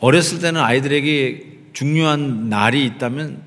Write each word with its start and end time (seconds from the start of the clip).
어렸을 0.00 0.40
때는 0.40 0.60
아이들에게 0.60 1.46
중요한 1.72 2.48
날이 2.48 2.84
있다면 2.86 3.42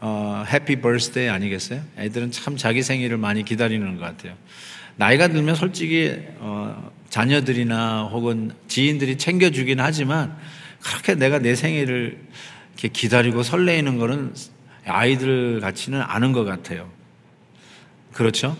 어, 0.00 0.44
해피 0.48 0.80
버스데이 0.80 1.28
아니겠어요? 1.28 1.80
애들은 1.98 2.30
참 2.30 2.56
자기 2.56 2.82
생일을 2.82 3.18
많이 3.18 3.44
기다리는 3.44 3.96
것 3.96 4.04
같아요. 4.04 4.34
나이가 4.96 5.28
들면 5.28 5.56
솔직히 5.56 6.16
어, 6.38 6.90
자녀들이나 7.10 8.04
혹은 8.04 8.52
지인들이 8.68 9.18
챙겨주긴 9.18 9.80
하지만 9.80 10.36
그렇게 10.80 11.16
내가 11.16 11.40
내 11.40 11.56
생일을 11.56 12.18
이렇게 12.74 12.88
기다리고 12.88 13.42
설레이는 13.42 13.98
거는 13.98 14.34
아이들 14.86 15.60
같지는 15.60 16.00
않은 16.00 16.32
것 16.32 16.44
같아요. 16.44 16.88
그렇죠? 18.12 18.56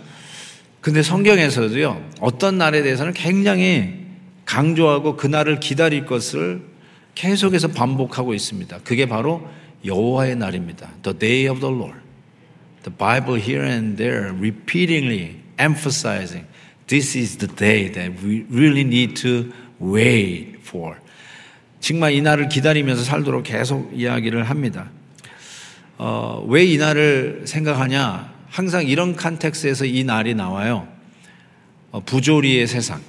근데 0.81 1.03
성경에서도요, 1.03 2.11
어떤 2.21 2.59
날에 2.59 2.83
대해서는 2.83 3.13
굉장히 3.13 4.07
강조하고 4.45 5.17
그 5.17 5.27
날을 5.27 5.61
기다릴 5.61 6.07
것을 6.07 6.68
계속해서 7.19 7.69
반복하고 7.69 8.33
있습니다. 8.33 8.79
그게 8.85 9.07
바로 9.07 9.45
여호와의 9.85 10.37
날입니다. 10.37 10.89
The 11.03 11.19
day 11.19 11.49
of 11.49 11.59
the 11.59 11.75
Lord. 11.75 11.99
The 12.85 12.97
Bible 12.97 13.43
here 13.43 13.69
and 13.69 13.97
there 13.97 14.33
repeatedly 14.33 15.41
emphasizing 15.59 16.47
this 16.87 17.19
is 17.19 17.37
the 17.39 17.53
day 17.53 17.91
that 17.91 18.25
we 18.25 18.47
really 18.49 18.83
need 18.83 19.21
to 19.21 19.51
wait 19.83 20.59
for. 20.61 20.95
정말 21.81 22.13
이 22.13 22.23
날을 22.23 22.49
기다리면서 22.49 23.03
살도록 23.03 23.43
계속 23.43 23.91
이야기를 23.93 24.45
합니다. 24.45 24.89
어, 25.97 26.47
왜 26.49 26.67
이 26.67 26.79
날을 26.79 27.43
생각하냐? 27.47 28.33
항상 28.49 28.87
이런 28.87 29.17
컨텍스에서 29.17 29.87
이 29.87 30.05
날이 30.05 30.37
나와요. 30.37 30.87
어, 31.91 31.99
부조리의 31.99 32.69
세상. 32.69 33.03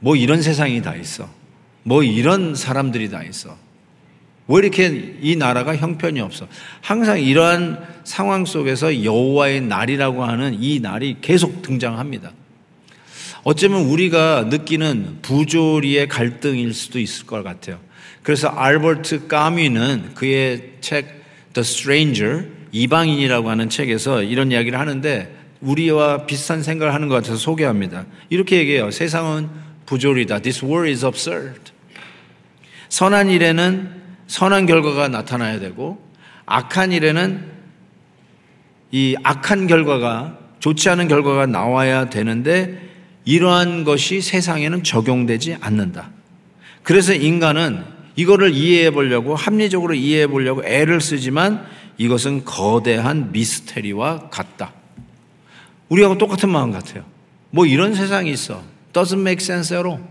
뭐 0.00 0.16
이런 0.16 0.40
세상이 0.40 0.80
다 0.80 0.96
있어. 0.96 1.36
뭐 1.88 2.02
이런 2.02 2.54
사람들이 2.54 3.08
다 3.08 3.22
있어. 3.22 3.56
왜 4.46 4.58
이렇게 4.58 5.16
이 5.22 5.36
나라가 5.36 5.74
형편이 5.74 6.20
없어? 6.20 6.46
항상 6.82 7.18
이러한 7.18 7.82
상황 8.04 8.44
속에서 8.44 9.04
여호와의 9.04 9.62
날이라고 9.62 10.22
하는 10.22 10.62
이 10.62 10.80
날이 10.80 11.16
계속 11.22 11.62
등장합니다. 11.62 12.32
어쩌면 13.42 13.86
우리가 13.86 14.48
느끼는 14.50 15.20
부조리의 15.22 16.08
갈등일 16.08 16.74
수도 16.74 16.98
있을 16.98 17.24
것 17.24 17.42
같아요. 17.42 17.78
그래서 18.22 18.48
알버트 18.48 19.26
까미는 19.26 20.10
그의 20.14 20.72
책 20.82 21.24
The 21.54 21.64
Stranger 21.64 22.48
이방인이라고 22.70 23.48
하는 23.48 23.70
책에서 23.70 24.22
이런 24.22 24.52
이야기를 24.52 24.78
하는데 24.78 25.34
우리와 25.62 26.26
비슷한 26.26 26.62
생각을 26.62 26.92
하는 26.92 27.08
것 27.08 27.14
같아서 27.14 27.36
소개합니다. 27.36 28.04
이렇게 28.28 28.58
얘기해요. 28.58 28.90
세상은 28.90 29.48
부조리다. 29.86 30.40
This 30.40 30.62
world 30.62 30.90
is 30.90 31.02
absurd. 31.02 31.77
선한 32.88 33.30
일에는 33.30 33.98
선한 34.26 34.66
결과가 34.66 35.08
나타나야 35.08 35.60
되고 35.60 36.02
악한 36.46 36.92
일에는 36.92 37.44
이 38.90 39.16
악한 39.22 39.66
결과가 39.66 40.38
좋지 40.60 40.88
않은 40.90 41.08
결과가 41.08 41.46
나와야 41.46 42.08
되는데 42.08 42.88
이러한 43.24 43.84
것이 43.84 44.20
세상에는 44.20 44.82
적용되지 44.82 45.58
않는다. 45.60 46.10
그래서 46.82 47.12
인간은 47.12 47.84
이거를 48.16 48.54
이해해 48.54 48.90
보려고 48.90 49.36
합리적으로 49.36 49.94
이해해 49.94 50.26
보려고 50.26 50.64
애를 50.64 51.00
쓰지만 51.00 51.64
이것은 51.98 52.44
거대한 52.44 53.30
미스테리와 53.32 54.30
같다. 54.30 54.72
우리하고 55.88 56.16
똑같은 56.18 56.48
마음 56.48 56.72
같아요. 56.72 57.04
뭐 57.50 57.66
이런 57.66 57.94
세상이 57.94 58.30
있어. 58.30 58.62
doesn't 58.92 59.20
make 59.20 59.44
sense 59.44 59.76
at 59.76 59.86
all. 59.86 60.02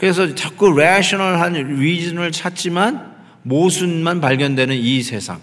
그래서 0.00 0.34
자꾸 0.34 0.68
rational한 0.72 1.54
reason을 1.76 2.32
찾지만 2.32 3.12
모순만 3.42 4.22
발견되는 4.22 4.74
이 4.74 5.02
세상. 5.02 5.40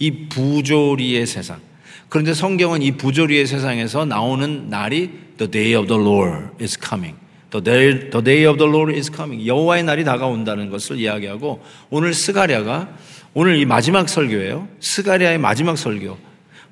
이 0.00 0.28
부조리의 0.28 1.24
세상. 1.26 1.60
그런데 2.08 2.34
성경은 2.34 2.82
이 2.82 2.92
부조리의 2.92 3.46
세상에서 3.46 4.04
나오는 4.04 4.68
날이 4.68 5.12
the 5.38 5.48
day 5.48 5.76
of 5.76 5.86
the 5.86 6.02
Lord 6.02 6.48
is 6.60 6.76
coming. 6.76 7.16
The 7.52 7.62
day, 7.62 8.10
the 8.10 8.24
day 8.24 8.44
of 8.46 8.58
the 8.58 8.68
Lord 8.68 8.92
is 8.92 9.12
coming. 9.14 9.46
여호와의 9.46 9.84
날이 9.84 10.02
다가온다는 10.02 10.70
것을 10.70 10.98
이야기하고 10.98 11.62
오늘 11.90 12.14
스가랴가 12.14 12.88
오늘 13.32 13.58
이 13.58 13.64
마지막 13.64 14.08
설교예요. 14.08 14.66
스가랴의 14.80 15.38
마지막 15.38 15.78
설교. 15.78 16.18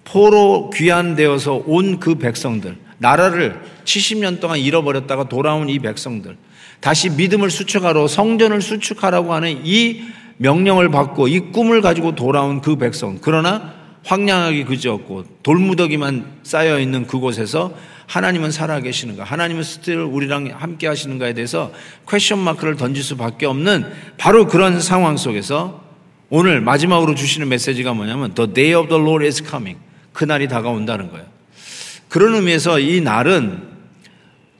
포로 0.03 0.71
귀환되어서 0.75 1.63
온 1.67 2.01
그 2.01 2.17
백성들, 2.17 2.77
나라를 2.99 3.61
70년 3.85 4.41
동안 4.41 4.59
잃어버렸다가 4.59 5.29
돌아온 5.29 5.69
이 5.69 5.79
백성들, 5.79 6.37
다시 6.83 7.11
믿음을 7.11 7.49
수축하러 7.49 8.09
성전을 8.09 8.61
수축하라고 8.61 9.33
하는 9.33 9.61
이 9.65 10.03
명령을 10.39 10.91
받고 10.91 11.29
이 11.29 11.39
꿈을 11.53 11.81
가지고 11.81 12.17
돌아온 12.17 12.61
그 12.61 12.77
백성. 12.77 13.19
그러나 13.23 13.73
황량하기 14.05 14.65
그지없고 14.65 15.25
돌무더기만 15.45 16.41
쌓여 16.43 16.81
있는 16.81 17.07
그곳에서 17.07 17.73
하나님은 18.09 18.51
살아계시는가? 18.51 19.23
하나님은 19.23 19.63
still 19.63 19.99
우리랑 20.01 20.55
함께 20.57 20.89
하시는가에 20.89 21.35
대해서 21.35 21.73
question 22.11 22.41
mark를 22.41 22.77
던질 22.77 23.05
수밖에 23.05 23.47
없는 23.47 23.87
바로 24.19 24.49
그런 24.49 24.81
상황 24.81 25.17
속에서 25.17 25.85
오늘 26.31 26.61
마지막으로 26.61 27.15
주시는 27.15 27.49
메시지가 27.49 27.95
뭐냐면 27.95 28.35
The 28.35 28.53
day 28.53 28.75
of 28.75 28.89
the 28.89 29.01
Lord 29.01 29.25
is 29.25 29.45
coming. 29.49 29.79
그 30.13 30.25
날이 30.25 30.49
다가온다는 30.49 31.13
거예요. 31.13 31.27
그런 32.09 32.35
의미에서 32.35 32.81
이 32.81 33.01
날은 33.01 33.72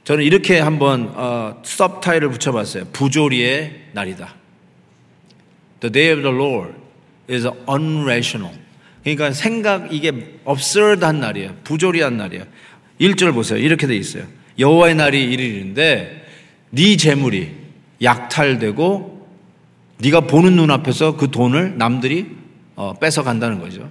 저는 0.03 0.23
이렇게 0.25 0.59
한번 0.59 1.11
어, 1.15 1.61
subtitle을 1.63 2.29
붙여봤어요. 2.31 2.85
부조리의 2.91 3.89
날이다. 3.93 4.35
The 5.79 5.91
day 5.91 6.13
of 6.13 6.21
the 6.21 6.35
Lord 6.35 6.73
is 7.29 7.47
unrational. 7.69 8.57
그러니까 9.03 9.31
생각 9.31 9.93
이게 9.93 10.11
absurd한 10.47 11.19
날이에요. 11.19 11.55
부조리한 11.63 12.17
날이에요. 12.17 12.45
1절 12.99 13.33
보세요. 13.33 13.59
이렇게 13.59 13.87
돼 13.87 13.95
있어요. 13.95 14.25
여호와의 14.59 14.95
날이 14.95 15.23
일일인데 15.31 16.25
네 16.71 16.97
재물이 16.97 17.51
약탈되고 18.01 19.27
네가 19.99 20.21
보는 20.21 20.55
눈앞에서 20.55 21.15
그 21.15 21.31
돈을 21.31 21.77
남들이 21.77 22.27
어, 22.75 22.93
뺏어 22.99 23.23
간다는 23.23 23.59
거죠. 23.59 23.89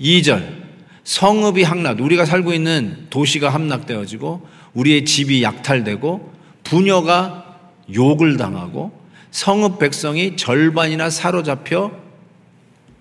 2절 0.00 0.61
성읍이 1.04 1.62
함락 1.64 2.00
우리가 2.00 2.24
살고 2.24 2.52
있는 2.52 3.06
도시가 3.10 3.48
함락되어지고 3.50 4.46
우리의 4.74 5.04
집이 5.04 5.42
약탈되고 5.42 6.32
부녀가 6.64 7.58
욕을 7.92 8.36
당하고 8.36 8.92
성읍 9.30 9.78
백성이 9.78 10.36
절반이나 10.36 11.10
사로잡혀 11.10 11.90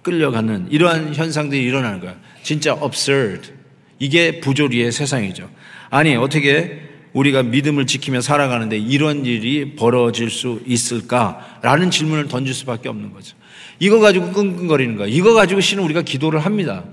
끌려가는 0.02 0.68
이러한 0.72 1.14
현상들이 1.14 1.62
일어나는 1.64 2.00
거야. 2.00 2.16
진짜 2.44 2.78
absurd. 2.82 3.52
이게 4.00 4.40
부조리의 4.40 4.92
세상이죠. 4.92 5.48
아니, 5.92 6.16
어떻게 6.16 6.90
우리가 7.14 7.44
믿음을 7.44 7.86
지키며 7.86 8.22
살아가는데 8.22 8.78
이런 8.78 9.26
일이 9.26 9.76
벌어질 9.76 10.30
수 10.30 10.62
있을까라는 10.66 11.92
질문을 11.92 12.28
던질 12.28 12.54
수밖에 12.54 12.90
없는 12.90 13.12
거죠. 13.12 13.36
이거 13.80 14.00
가지고 14.00 14.32
끙끙거리는 14.32 14.96
거야. 14.96 15.08
이거 15.08 15.34
가지고 15.34 15.62
신은 15.62 15.84
우리가 15.84 16.02
기도를 16.02 16.40
합니다. 16.40 16.84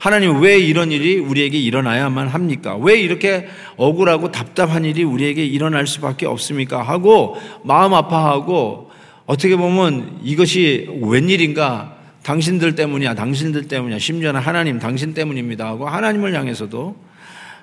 하나님 0.00 0.40
왜 0.40 0.58
이런 0.58 0.90
일이 0.92 1.18
우리에게 1.18 1.58
일어나야만 1.58 2.26
합니까? 2.28 2.74
왜 2.74 2.98
이렇게 2.98 3.46
억울하고 3.76 4.32
답답한 4.32 4.86
일이 4.86 5.04
우리에게 5.04 5.44
일어날 5.44 5.86
수밖에 5.86 6.24
없습니까? 6.24 6.82
하고 6.82 7.36
마음 7.64 7.92
아파하고 7.92 8.90
어떻게 9.26 9.56
보면 9.56 10.20
이것이 10.24 10.88
웬일인가 11.02 11.98
당신들 12.22 12.76
때문이야, 12.76 13.14
당신들 13.14 13.68
때문이야, 13.68 13.98
심지어는 13.98 14.40
하나님 14.40 14.78
당신 14.78 15.12
때문입니다 15.12 15.66
하고 15.66 15.86
하나님을 15.86 16.34
향해서도 16.34 16.96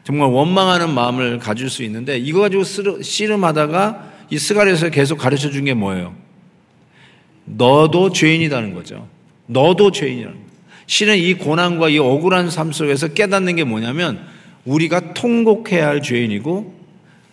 정말 0.04 0.30
원망하는 0.30 0.92
마음을 0.94 1.40
가질 1.40 1.72
수 1.72 1.82
있는데 1.84 2.20
이거 2.20 2.42
가지고 2.42 2.64
씨름하다가 3.02 4.12
이 4.30 4.38
스가랴에서 4.38 4.90
계속 4.92 5.18
가르쳐 5.18 5.50
준 5.50 5.66
게 5.66 5.74
뭐예요? 5.74 6.14
너도 7.46 8.12
죄인이라는 8.12 8.76
거죠. 8.76 9.08
너도 9.48 9.90
죄인이라는 9.92 10.34
거예요. 10.36 10.47
실은 10.88 11.18
이 11.18 11.34
고난과 11.34 11.90
이 11.90 12.00
억울한 12.00 12.50
삶 12.50 12.72
속에서 12.72 13.10
깨닫는 13.10 13.58
게 13.58 13.64
뭐냐면 13.64 14.26
우리가 14.66 15.14
통곡해야 15.14 15.88
할 15.88 16.02
죄인이고 16.02 16.76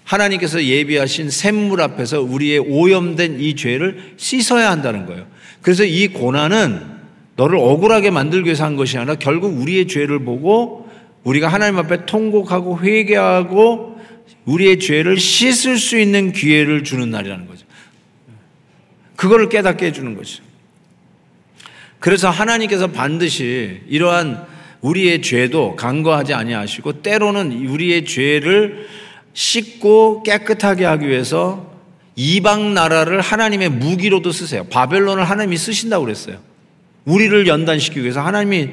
하나님께서 0.05 0.63
예비하신 0.63 1.31
샘물 1.31 1.81
앞에서 1.81 2.21
우리의 2.21 2.59
오염된 2.59 3.41
이 3.41 3.57
죄를 3.57 4.15
씻어야 4.17 4.71
한다는 4.71 5.07
거예요. 5.07 5.27
그래서 5.63 5.85
이 5.85 6.09
고난은 6.09 6.95
너를 7.37 7.59
억울하게 7.59 8.11
만들기 8.11 8.47
위해서 8.47 8.65
한 8.65 8.77
것이 8.77 8.99
아니라 8.99 9.15
결국 9.15 9.59
우리의 9.61 9.89
죄를 9.89 10.25
보고 10.25 10.89
우리가 11.25 11.49
하나님 11.49 11.79
앞에 11.79 12.07
통곡하고 12.07 12.81
회개하고 12.81 13.99
우리의 14.45 14.79
죄를 14.79 15.17
씻을 15.19 15.79
수 15.79 15.99
있는 15.99 16.33
기회를 16.33 16.85
주는 16.85 17.11
날이라는 17.11 17.47
거죠. 17.47 17.65
그거를 19.17 19.49
깨닫게 19.49 19.87
해주는 19.87 20.15
거죠. 20.17 20.44
그래서 22.05 22.29
하나님께서 22.29 22.89
반드시 22.89 23.81
이러한 23.89 24.45
우리의 24.83 25.23
죄도 25.23 25.75
간과하지 25.75 26.35
아니하시고 26.35 27.01
때로는 27.01 27.67
우리의 27.67 28.05
죄를 28.05 28.89
씻고 29.33 30.23
깨끗하게 30.23 30.85
하기 30.85 31.09
위해서 31.09 31.73
이방 32.15 32.75
나라를 32.75 33.23
하나님의 33.23 33.71
무기로도 33.71 34.33
쓰세요. 34.33 34.65
바벨론을 34.65 35.25
하나님이 35.25 35.57
쓰신다고 35.57 36.05
그랬어요. 36.05 36.37
우리를 37.07 37.47
연단시키기 37.47 38.03
위해서 38.03 38.21
하나님이 38.21 38.69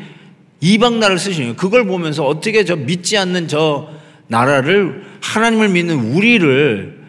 이방 0.60 1.00
나라를 1.00 1.18
쓰시는 1.18 1.48
거예요. 1.48 1.56
그걸 1.56 1.86
보면서 1.86 2.28
어떻게 2.28 2.66
저 2.66 2.76
믿지 2.76 3.18
않는 3.18 3.48
저 3.48 3.92
나라를 4.28 5.06
하나님을 5.22 5.70
믿는 5.70 5.96
우리를 6.16 7.00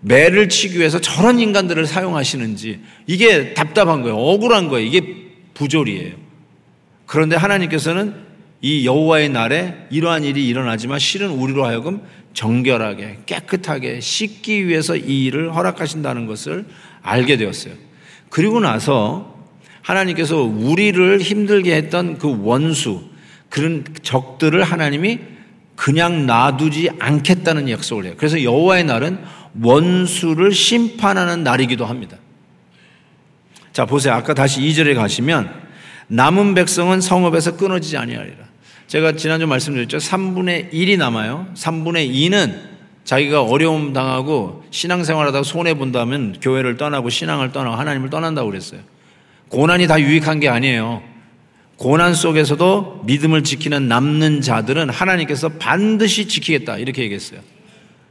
매를 0.00 0.48
치기 0.48 0.80
위해서 0.80 1.00
저런 1.00 1.38
인간들을 1.38 1.86
사용하시는지 1.86 2.80
이게 3.06 3.54
답답한 3.54 4.02
거예요. 4.02 4.16
억울한 4.16 4.66
거예요. 4.66 4.84
이게 4.84 5.19
부조리예요. 5.54 6.14
그런데 7.06 7.36
하나님께서는 7.36 8.14
이 8.62 8.86
여호와의 8.86 9.30
날에 9.30 9.86
이러한 9.90 10.24
일이 10.24 10.46
일어나지만 10.46 10.98
실은 10.98 11.30
우리로 11.30 11.64
하여금 11.64 12.02
정결하게 12.34 13.20
깨끗하게 13.26 14.00
씻기 14.00 14.68
위해서 14.68 14.96
이 14.96 15.24
일을 15.24 15.54
허락하신다는 15.54 16.26
것을 16.26 16.66
알게 17.02 17.36
되었어요. 17.36 17.74
그리고 18.28 18.60
나서 18.60 19.38
하나님께서 19.82 20.42
우리를 20.42 21.20
힘들게 21.20 21.74
했던 21.74 22.18
그 22.18 22.42
원수, 22.42 23.02
그런 23.48 23.84
적들을 24.02 24.62
하나님이 24.62 25.18
그냥 25.74 26.26
놔두지 26.26 26.90
않겠다는 26.98 27.68
약속을 27.70 28.04
해요. 28.04 28.14
그래서 28.18 28.42
여호와의 28.42 28.84
날은 28.84 29.18
원수를 29.62 30.52
심판하는 30.52 31.42
날이기도 31.42 31.86
합니다. 31.86 32.18
자, 33.72 33.84
보세요. 33.84 34.14
아까 34.14 34.34
다시 34.34 34.60
2절에 34.60 34.94
가시면 34.94 35.52
남은 36.08 36.54
백성은 36.54 37.00
성읍에서 37.00 37.56
끊어지지 37.56 37.96
아니하리라. 37.96 38.36
제가 38.88 39.12
지난주 39.12 39.46
말씀드렸죠. 39.46 39.98
3분의 39.98 40.72
1이 40.72 40.98
남아요. 40.98 41.46
3분의 41.54 42.12
2는 42.12 42.70
자기가 43.04 43.42
어려움 43.42 43.92
당하고 43.92 44.64
신앙생활 44.70 45.26
하다가 45.28 45.44
손해 45.44 45.74
본다면 45.74 46.36
교회를 46.40 46.76
떠나고 46.76 47.08
신앙을 47.08 47.52
떠나고 47.52 47.76
하나님을 47.76 48.10
떠난다고 48.10 48.50
그랬어요. 48.50 48.80
고난이 49.48 49.86
다 49.86 50.00
유익한 50.00 50.40
게 50.40 50.48
아니에요. 50.48 51.02
고난 51.76 52.14
속에서도 52.14 53.02
믿음을 53.06 53.42
지키는 53.42 53.88
남는 53.88 54.42
자들은 54.42 54.90
하나님께서 54.90 55.48
반드시 55.48 56.28
지키겠다. 56.28 56.78
이렇게 56.78 57.02
얘기했어요. 57.02 57.40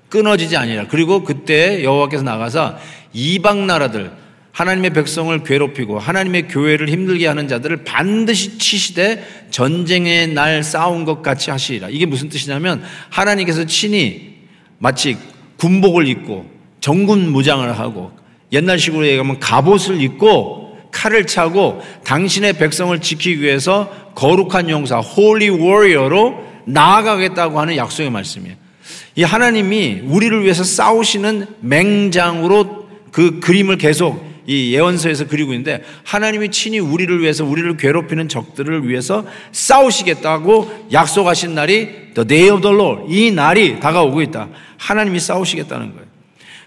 끊어지지 0.09 0.57
아니라. 0.57 0.87
그리고 0.87 1.23
그때 1.23 1.83
여호와께서 1.83 2.23
나가서 2.23 2.77
이방 3.13 3.67
나라들, 3.67 4.11
하나님의 4.59 4.89
백성을 4.89 5.41
괴롭히고 5.41 5.99
하나님의 5.99 6.49
교회를 6.49 6.89
힘들게 6.89 7.27
하는 7.27 7.47
자들을 7.47 7.85
반드시 7.85 8.57
치시되 8.57 9.25
전쟁의 9.51 10.33
날 10.33 10.63
싸운 10.63 11.05
것 11.05 11.21
같이 11.21 11.49
하시리라. 11.49 11.87
이게 11.89 12.05
무슨 12.05 12.27
뜻이냐면 12.27 12.83
하나님께서 13.09 13.65
친히 13.65 14.35
마치 14.77 15.17
군복을 15.57 16.07
입고 16.09 16.45
정군 16.81 17.31
무장을 17.31 17.79
하고 17.79 18.11
옛날식으로 18.51 19.07
얘기하면 19.07 19.39
갑옷을 19.39 20.01
입고 20.01 20.77
칼을 20.91 21.25
차고 21.25 21.81
당신의 22.03 22.53
백성을 22.53 22.99
지키기 22.99 23.41
위해서 23.41 23.89
거룩한 24.15 24.69
용사 24.69 24.97
holy 24.99 25.49
warrior로 25.51 26.35
나아가겠다고 26.65 27.61
하는 27.61 27.77
약속의 27.77 28.09
말씀이에요. 28.09 28.57
이 29.15 29.23
하나님이 29.23 30.01
우리를 30.03 30.43
위해서 30.43 30.65
싸우시는 30.65 31.45
맹장으로 31.61 32.89
그 33.11 33.39
그림을 33.39 33.77
계속 33.77 34.28
이 34.47 34.73
예언서에서 34.73 35.27
그리고 35.27 35.53
있는데 35.53 35.83
하나님이 36.03 36.49
친히 36.51 36.79
우리를 36.79 37.21
위해서 37.21 37.45
우리를 37.45 37.77
괴롭히는 37.77 38.29
적들을 38.29 38.87
위해서 38.87 39.25
싸우시겠다고 39.51 40.87
약속하신 40.91 41.55
날이 41.55 42.13
the 42.13 42.27
day 42.27 42.49
of 42.49 42.61
the 42.61 42.75
Lord 42.75 43.03
이 43.13 43.31
날이 43.31 43.79
다가오고 43.79 44.21
있다. 44.23 44.49
하나님이 44.77 45.19
싸우시겠다는 45.19 45.93
거예요. 45.93 46.05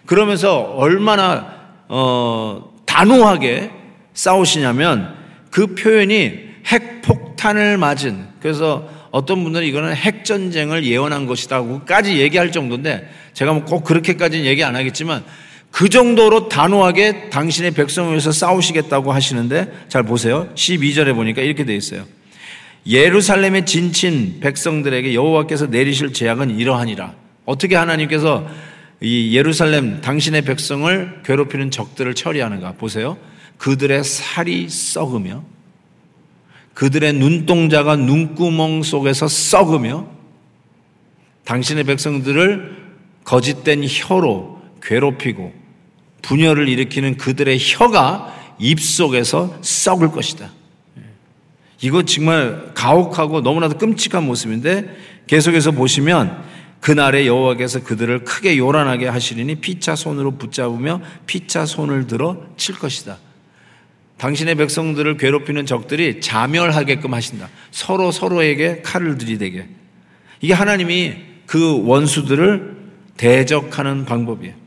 그러면서 0.07 0.59
얼마나 0.61 1.63
어, 1.89 2.73
단호하게 2.87 3.71
싸우시냐면 4.15 5.15
그 5.51 5.75
표현이 5.75 6.53
핵폭탄을 6.67 7.77
맞은 7.79 8.29
그래서 8.41 8.89
어떤 9.11 9.43
분들은 9.45 9.67
이거는 9.67 9.95
핵전쟁을 9.95 10.85
예언한 10.87 11.27
것이다고까지 11.27 12.19
얘기할 12.19 12.51
정도인데 12.51 13.09
제가 13.35 13.53
뭐 13.53 13.65
꼭 13.65 13.85
그렇게까지는 13.85 14.45
얘기 14.47 14.65
안 14.65 14.75
하겠지만 14.75 15.25
그 15.73 15.89
정도로 15.89 16.51
단호하게 16.51 17.31
당신의 17.31 17.73
백성을 17.73 18.11
위해서 18.11 18.31
싸우시겠다고 18.31 19.11
하시는데 19.11 19.73
잘 19.89 20.03
보세요. 20.03 20.49
12절에 20.55 21.15
보니까 21.15 21.41
이렇게 21.41 21.65
돼 21.65 21.75
있어요. 21.75 22.05
예루살렘에 22.87 23.65
진친 23.65 24.39
백성들에게 24.41 25.15
여호와께서 25.15 25.67
내리실 25.67 26.13
재앙은 26.13 26.59
이러하니라. 26.59 27.15
어떻게 27.47 27.75
하나님께서 27.75 28.47
이 29.01 29.35
예루살렘 29.35 30.03
당신의 30.03 30.43
백성을 30.43 31.23
괴롭히는 31.25 31.71
적들을 31.71 32.15
처리하는가 32.15 32.73
보세요. 32.73 33.17
그들의 33.57 34.05
살이 34.05 34.69
썩으며 34.69 35.43
그들의 36.75 37.15
눈동자가 37.15 37.97
눈구멍 37.97 38.83
속에서 38.83 39.27
썩으며 39.27 40.07
당신의 41.45 41.85
백성들을 41.85 42.77
거짓된 43.25 43.85
혀로 43.89 44.61
괴롭히고 44.83 45.62
분열을 46.23 46.69
일으키는 46.69 47.17
그들의 47.17 47.59
혀가 47.61 48.57
입속에서 48.59 49.59
썩을 49.61 50.13
것이다. 50.13 50.51
이거 51.81 52.05
정말 52.05 52.71
가혹하고 52.75 53.41
너무나도 53.41 53.77
끔찍한 53.77 54.25
모습인데 54.25 54.97
계속해서 55.27 55.73
보시면 55.73 56.43
그날에 56.81 57.27
여호와께서 57.27 57.83
그들을 57.83 58.25
크게 58.25 58.59
요란하게 58.59 59.09
하시리니 59.09 59.57
피차 59.57 59.95
손으로 59.97 60.33
붙잡으며 60.33 61.01
피차 61.27 61.67
손을 61.67 62.07
들어 62.07 62.45
칠 62.57 62.77
것이다. 62.77 63.19
당신의 64.19 64.55
백성들을 64.55 65.17
괴롭히는 65.17 65.67
적들이 65.67 66.21
자멸하게끔 66.21 67.13
하신다. 67.13 67.49
서로 67.73 68.13
서로에게 68.13 68.83
칼을 68.83 69.19
들이대게. 69.19 69.67
이게 70.41 70.53
하나님이 70.53 71.15
그 71.47 71.85
원수들을 71.85 72.77
대적하는 73.17 74.05
방법이에요. 74.05 74.62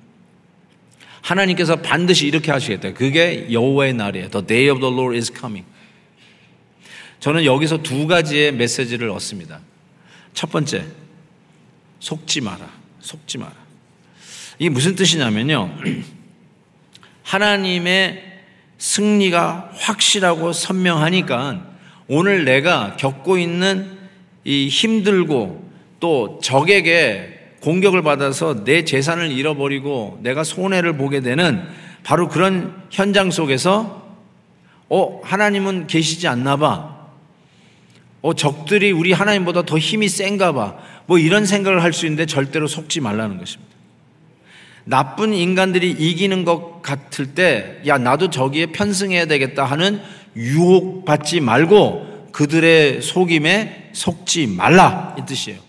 하나님께서 1.25 1.77
반드시 1.77 2.27
이렇게 2.27 2.51
하시겠다. 2.51 2.93
그게 2.93 3.47
여호와의 3.51 3.95
날이에요. 3.95 4.29
The 4.29 4.45
day 4.45 4.69
of 4.69 4.79
the 4.79 4.93
Lord 4.93 5.17
is 5.17 5.33
coming. 5.33 5.67
저는 7.19 7.45
여기서 7.45 7.81
두 7.81 8.05
가지의 8.05 8.51
메시지를 8.51 9.09
얻습니다. 9.09 9.59
첫 10.35 10.51
번째, 10.51 10.85
속지 11.99 12.41
마라. 12.41 12.69
속지 12.99 13.39
마라. 13.39 13.55
이게 14.59 14.69
무슨 14.69 14.95
뜻이냐면요. 14.95 15.79
하나님의 17.23 18.23
승리가 18.77 19.71
확실하고 19.73 20.53
선명하니까 20.53 21.65
오늘 22.07 22.45
내가 22.45 22.97
겪고 22.97 23.39
있는 23.39 23.97
이 24.43 24.67
힘들고 24.67 25.71
또 25.99 26.39
적에게 26.43 27.34
공격을 27.65 28.03
받아서 28.03 28.63
내 28.63 28.85
재산을 28.85 29.31
잃어버리고 29.31 30.19
내가 30.21 30.43
손해를 30.43 30.97
보게 30.97 31.21
되는 31.21 31.63
바로 32.03 32.29
그런 32.29 32.75
현장 32.91 33.31
속에서 33.31 34.05
어, 34.87 35.19
하나님은 35.23 35.87
계시지 35.87 36.27
않나 36.27 36.57
봐. 36.57 36.95
어, 38.21 38.35
적들이 38.35 38.91
우리 38.91 39.13
하나님보다 39.13 39.63
더 39.63 39.79
힘이 39.79 40.07
센가 40.07 40.51
봐. 40.51 40.77
뭐 41.07 41.17
이런 41.17 41.47
생각을 41.47 41.81
할 41.81 41.91
수 41.91 42.05
있는데 42.05 42.27
절대로 42.27 42.67
속지 42.67 43.01
말라는 43.01 43.39
것입니다. 43.39 43.73
나쁜 44.83 45.33
인간들이 45.33 45.89
이기는 45.89 46.45
것 46.45 46.83
같을 46.83 47.33
때, 47.33 47.81
야, 47.87 47.97
나도 47.97 48.29
저기에 48.29 48.67
편승해야 48.67 49.25
되겠다 49.25 49.65
하는 49.65 50.01
유혹 50.35 51.03
받지 51.05 51.39
말고 51.39 52.29
그들의 52.31 53.01
속임에 53.01 53.89
속지 53.93 54.45
말라. 54.45 55.15
이 55.17 55.25
뜻이에요. 55.25 55.64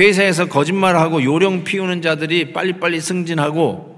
회사에서 0.00 0.46
거짓말하고 0.46 1.22
요령 1.22 1.64
피우는 1.64 2.02
자들이 2.02 2.52
빨리빨리 2.52 3.00
승진하고 3.00 3.90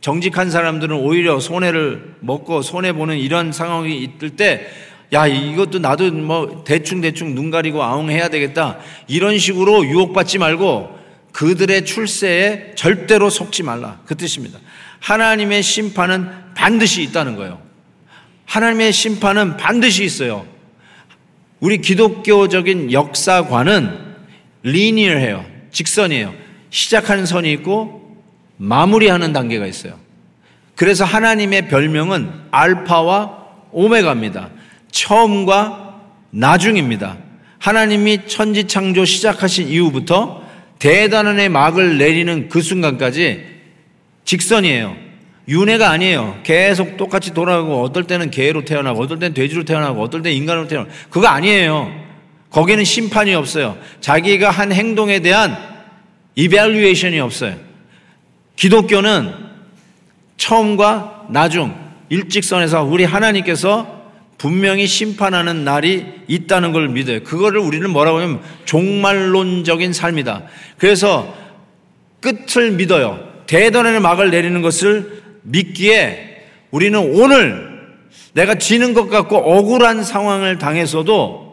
정직한 0.00 0.50
사람들은 0.50 0.96
오히려 0.96 1.40
손해를 1.40 2.16
먹고 2.20 2.62
손해보는 2.62 3.18
이런 3.18 3.52
상황이 3.52 3.98
있을 3.98 4.30
때, 4.36 4.66
야, 5.12 5.26
이것도 5.26 5.78
나도 5.78 6.12
뭐 6.12 6.64
대충대충 6.64 7.34
눈 7.34 7.50
가리고 7.50 7.82
아웅 7.82 8.10
해야 8.10 8.28
되겠다. 8.28 8.78
이런 9.06 9.38
식으로 9.38 9.86
유혹받지 9.86 10.38
말고 10.38 10.96
그들의 11.32 11.84
출세에 11.84 12.72
절대로 12.76 13.30
속지 13.30 13.62
말라. 13.62 14.00
그 14.06 14.16
뜻입니다. 14.16 14.58
하나님의 15.00 15.62
심판은 15.62 16.28
반드시 16.54 17.02
있다는 17.02 17.36
거예요. 17.36 17.60
하나님의 18.46 18.92
심판은 18.92 19.56
반드시 19.56 20.04
있어요. 20.04 20.46
우리 21.60 21.78
기독교적인 21.78 22.92
역사관은 22.92 24.05
리니어해요. 24.66 25.44
직선이에요. 25.70 26.34
시작하는 26.70 27.24
선이 27.24 27.52
있고 27.52 28.16
마무리하는 28.56 29.32
단계가 29.32 29.66
있어요. 29.66 29.94
그래서 30.74 31.04
하나님의 31.04 31.68
별명은 31.68 32.30
알파와 32.50 33.46
오메가입니다. 33.70 34.50
처음과 34.90 36.00
나중입니다. 36.30 37.16
하나님이 37.58 38.26
천지 38.26 38.64
창조 38.64 39.04
시작하신 39.04 39.68
이후부터 39.68 40.42
대단한의 40.78 41.48
막을 41.48 41.98
내리는 41.98 42.48
그 42.48 42.60
순간까지 42.60 43.44
직선이에요. 44.24 44.96
윤회가 45.48 45.90
아니에요. 45.90 46.40
계속 46.42 46.96
똑같이 46.96 47.32
돌아가고 47.32 47.82
어떨 47.82 48.04
때는 48.04 48.32
개로 48.32 48.64
태어나고 48.64 49.00
어떨 49.00 49.20
때는 49.20 49.32
돼지로 49.32 49.64
태어나고 49.64 50.02
어떨 50.02 50.22
때는 50.22 50.36
인간으로 50.36 50.66
태어나고 50.66 50.90
그거 51.08 51.28
아니에요. 51.28 52.05
거기는 52.50 52.84
심판이 52.84 53.34
없어요. 53.34 53.76
자기가 54.00 54.50
한 54.50 54.72
행동에 54.72 55.20
대한 55.20 55.56
이벨리에이션이 56.34 57.20
없어요. 57.20 57.56
기독교는 58.56 59.32
처음과 60.36 61.26
나중 61.30 61.74
일직선에서 62.08 62.84
우리 62.84 63.04
하나님께서 63.04 63.96
분명히 64.38 64.86
심판하는 64.86 65.64
날이 65.64 66.06
있다는 66.28 66.72
걸 66.72 66.88
믿어요. 66.88 67.22
그거를 67.22 67.58
우리는 67.60 67.88
뭐라고 67.90 68.18
하냐면 68.18 68.40
종말론적인 68.64 69.92
삶이다. 69.92 70.42
그래서 70.78 71.34
끝을 72.20 72.72
믿어요. 72.72 73.18
대단의 73.46 74.00
막을 74.00 74.30
내리는 74.30 74.60
것을 74.60 75.22
믿기에 75.42 76.44
우리는 76.70 76.98
오늘 76.98 77.76
내가 78.34 78.56
지는 78.56 78.92
것 78.92 79.08
같고 79.08 79.36
억울한 79.36 80.04
상황을 80.04 80.58
당해서도 80.58 81.45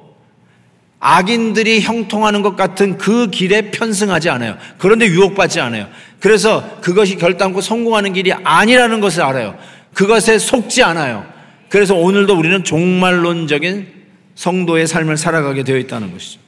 악인들이 1.05 1.81
형통하는 1.81 2.41
것 2.41 2.55
같은 2.55 2.97
그 2.97 3.29
길에 3.29 3.71
편승하지 3.71 4.29
않아요. 4.29 4.57
그런데 4.77 5.05
유혹받지 5.05 5.59
않아요. 5.59 5.89
그래서 6.21 6.79
그것이 6.79 7.17
결단코 7.17 7.59
성공하는 7.59 8.13
길이 8.13 8.31
아니라는 8.31 9.01
것을 9.01 9.21
알아요. 9.21 9.57
그것에 9.93 10.39
속지 10.39 10.81
않아요. 10.81 11.25
그래서 11.67 11.93
오늘도 11.93 12.37
우리는 12.37 12.63
종말론적인 12.63 13.87
성도의 14.35 14.87
삶을 14.87 15.17
살아가게 15.17 15.63
되어 15.63 15.77
있다는 15.77 16.13
것이죠. 16.13 16.39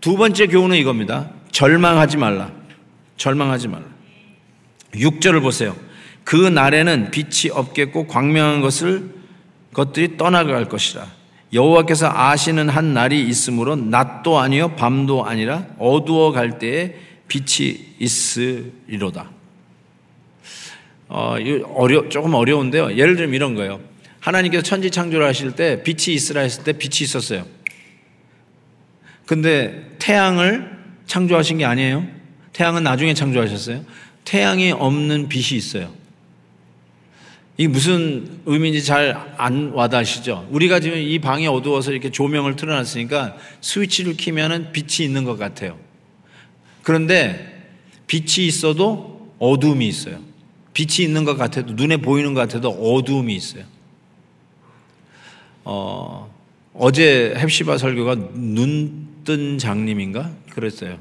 두 0.00 0.16
번째 0.16 0.48
교훈은 0.48 0.76
이겁니다. 0.76 1.30
절망하지 1.52 2.16
말라. 2.16 2.50
절망하지 3.16 3.68
말라. 3.68 3.84
6절을 4.94 5.40
보세요. 5.40 5.76
그 6.24 6.34
날에는 6.34 7.12
빛이 7.12 7.52
없겠고 7.52 8.08
광명한 8.08 8.60
것을 8.60 9.08
것들이 9.72 10.16
떠나갈 10.16 10.68
것이라. 10.68 11.21
여호와께서 11.52 12.10
아시는 12.10 12.68
한 12.68 12.94
날이 12.94 13.26
있으므로 13.28 13.76
낮도 13.76 14.38
아니요 14.38 14.74
밤도 14.76 15.26
아니라 15.26 15.66
어두워 15.78 16.32
갈 16.32 16.58
때에 16.58 16.94
빛이 17.28 17.94
있으리로다. 17.98 19.30
어, 21.08 21.36
어려 21.74 22.08
조금 22.08 22.34
어려운데요. 22.34 22.96
예를 22.96 23.16
들면 23.16 23.34
이런 23.34 23.54
거예요. 23.54 23.80
하나님께서 24.20 24.62
천지 24.62 24.90
창조를 24.90 25.26
하실 25.26 25.52
때 25.52 25.82
빛이 25.82 26.14
있으라 26.14 26.40
했을 26.42 26.64
때 26.64 26.72
빛이 26.72 27.02
있었어요. 27.02 27.44
근데 29.26 29.90
태양을 29.98 30.78
창조하신 31.06 31.58
게 31.58 31.64
아니에요. 31.64 32.06
태양은 32.52 32.82
나중에 32.82 33.14
창조하셨어요. 33.14 33.84
태양이 34.24 34.70
없는 34.72 35.28
빛이 35.28 35.58
있어요. 35.58 35.92
이게 37.56 37.68
무슨 37.68 38.40
의미인지 38.46 38.82
잘 38.84 39.34
안 39.36 39.70
와닿으시죠? 39.70 40.48
우리가 40.50 40.80
지금 40.80 40.98
이 40.98 41.18
방이 41.18 41.46
어두워서 41.46 41.92
이렇게 41.92 42.10
조명을 42.10 42.56
틀어놨으니까 42.56 43.36
스위치를 43.60 44.16
키면은 44.16 44.72
빛이 44.72 45.06
있는 45.06 45.24
것 45.24 45.36
같아요. 45.38 45.78
그런데 46.82 47.68
빛이 48.06 48.46
있어도 48.46 49.32
어두움이 49.38 49.86
있어요. 49.86 50.18
빛이 50.74 51.06
있는 51.06 51.24
것 51.24 51.36
같아도 51.36 51.74
눈에 51.74 51.98
보이는 51.98 52.34
것 52.34 52.40
같아도 52.40 52.70
어두움이 52.70 53.34
있어요. 53.34 53.64
어, 55.64 56.32
어제 56.72 57.34
헵시바 57.36 57.78
설교가 57.78 58.14
눈 58.34 59.02
뜬 59.24 59.58
장님인가 59.58 60.30
그랬어요. 60.50 60.98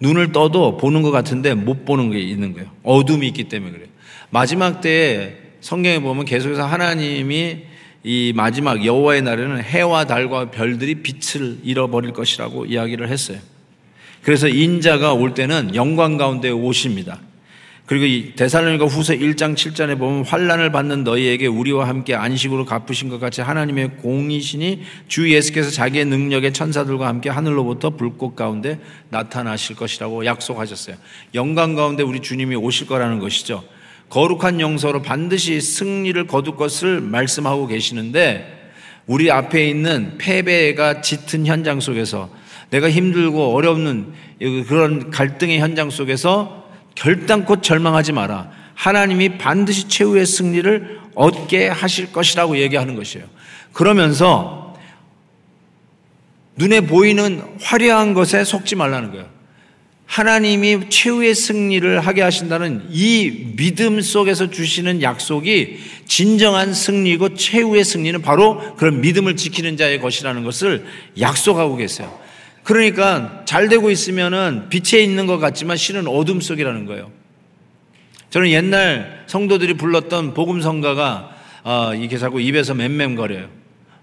눈을 0.00 0.32
떠도 0.32 0.76
보는 0.78 1.02
것 1.02 1.10
같은데 1.10 1.54
못 1.54 1.84
보는 1.84 2.10
게 2.10 2.20
있는 2.20 2.52
거예요. 2.54 2.70
어둠이 2.82 3.26
있기 3.28 3.44
때문에 3.44 3.72
그래요. 3.72 3.88
마지막 4.30 4.80
때에 4.80 5.36
성경에 5.60 5.98
보면 6.00 6.24
계속해서 6.24 6.64
하나님이 6.66 7.58
이 8.02 8.32
마지막 8.34 8.84
여호와의 8.84 9.22
날에는 9.22 9.62
해와 9.62 10.04
달과 10.04 10.50
별들이 10.50 11.02
빛을 11.02 11.58
잃어버릴 11.62 12.12
것이라고 12.12 12.66
이야기를 12.66 13.08
했어요. 13.08 13.38
그래서 14.22 14.48
인자가 14.48 15.12
올 15.12 15.34
때는 15.34 15.74
영광 15.74 16.16
가운데 16.16 16.50
오십니다. 16.50 17.20
그리고 17.90 18.04
이 18.04 18.34
대살로니가 18.36 18.84
후서 18.84 19.14
1장 19.14 19.56
7절에 19.56 19.98
보면 19.98 20.24
환란을 20.24 20.70
받는 20.70 21.02
너희에게 21.02 21.48
우리와 21.48 21.88
함께 21.88 22.14
안식으로 22.14 22.64
갚으신 22.64 23.08
것 23.08 23.18
같이 23.18 23.40
하나님의 23.40 23.96
공이시니 23.96 24.82
주 25.08 25.28
예수께서 25.34 25.70
자기의 25.70 26.04
능력의 26.04 26.52
천사들과 26.52 27.08
함께 27.08 27.30
하늘로부터 27.30 27.90
불꽃 27.90 28.36
가운데 28.36 28.78
나타나실 29.08 29.74
것이라고 29.74 30.24
약속하셨어요. 30.24 30.94
영광 31.34 31.74
가운데 31.74 32.04
우리 32.04 32.20
주님이 32.20 32.54
오실 32.54 32.86
거라는 32.86 33.18
것이죠. 33.18 33.64
거룩한 34.10 34.60
영서로 34.60 35.02
반드시 35.02 35.60
승리를 35.60 36.26
거둘 36.26 36.56
것을 36.56 37.00
말씀하고 37.00 37.66
계시는데 37.66 38.58
우리 39.06 39.30
앞에 39.30 39.68
있는 39.68 40.18
패배가 40.18 41.00
짙은 41.00 41.46
현장 41.46 41.80
속에서 41.80 42.28
내가 42.70 42.90
힘들고 42.90 43.54
어렵는 43.54 44.12
그런 44.66 45.10
갈등의 45.10 45.60
현장 45.60 45.90
속에서 45.90 46.68
결단코 46.94 47.60
절망하지 47.60 48.12
마라. 48.12 48.50
하나님이 48.74 49.38
반드시 49.38 49.88
최후의 49.88 50.26
승리를 50.26 51.00
얻게 51.14 51.68
하실 51.68 52.12
것이라고 52.12 52.58
얘기하는 52.58 52.96
것이에요. 52.96 53.26
그러면서 53.72 54.76
눈에 56.56 56.80
보이는 56.82 57.42
화려한 57.62 58.14
것에 58.14 58.44
속지 58.44 58.76
말라는 58.76 59.12
거예요. 59.12 59.39
하나님이 60.10 60.88
최후의 60.88 61.36
승리를 61.36 62.00
하게 62.00 62.22
하신다는 62.22 62.88
이 62.90 63.52
믿음 63.54 64.00
속에서 64.00 64.50
주시는 64.50 65.02
약속이 65.02 65.78
진정한 66.04 66.74
승리고 66.74 67.34
최후의 67.36 67.84
승리는 67.84 68.20
바로 68.20 68.74
그런 68.74 69.02
믿음을 69.02 69.36
지키는 69.36 69.76
자의 69.76 70.00
것이라는 70.00 70.42
것을 70.42 70.84
약속하고 71.20 71.76
계세요. 71.76 72.18
그러니까 72.64 73.42
잘 73.44 73.68
되고 73.68 73.88
있으면은 73.88 74.68
빛에 74.68 75.00
있는 75.00 75.28
것 75.28 75.38
같지만 75.38 75.76
실은 75.76 76.08
어둠 76.08 76.40
속이라는 76.40 76.86
거예요. 76.86 77.12
저는 78.30 78.50
옛날 78.50 79.22
성도들이 79.28 79.74
불렀던 79.74 80.34
복음성가가 80.34 81.36
어, 81.62 81.92
이게 81.94 82.18
자꾸 82.18 82.40
입에서 82.40 82.74
맴맴거려요. 82.74 83.48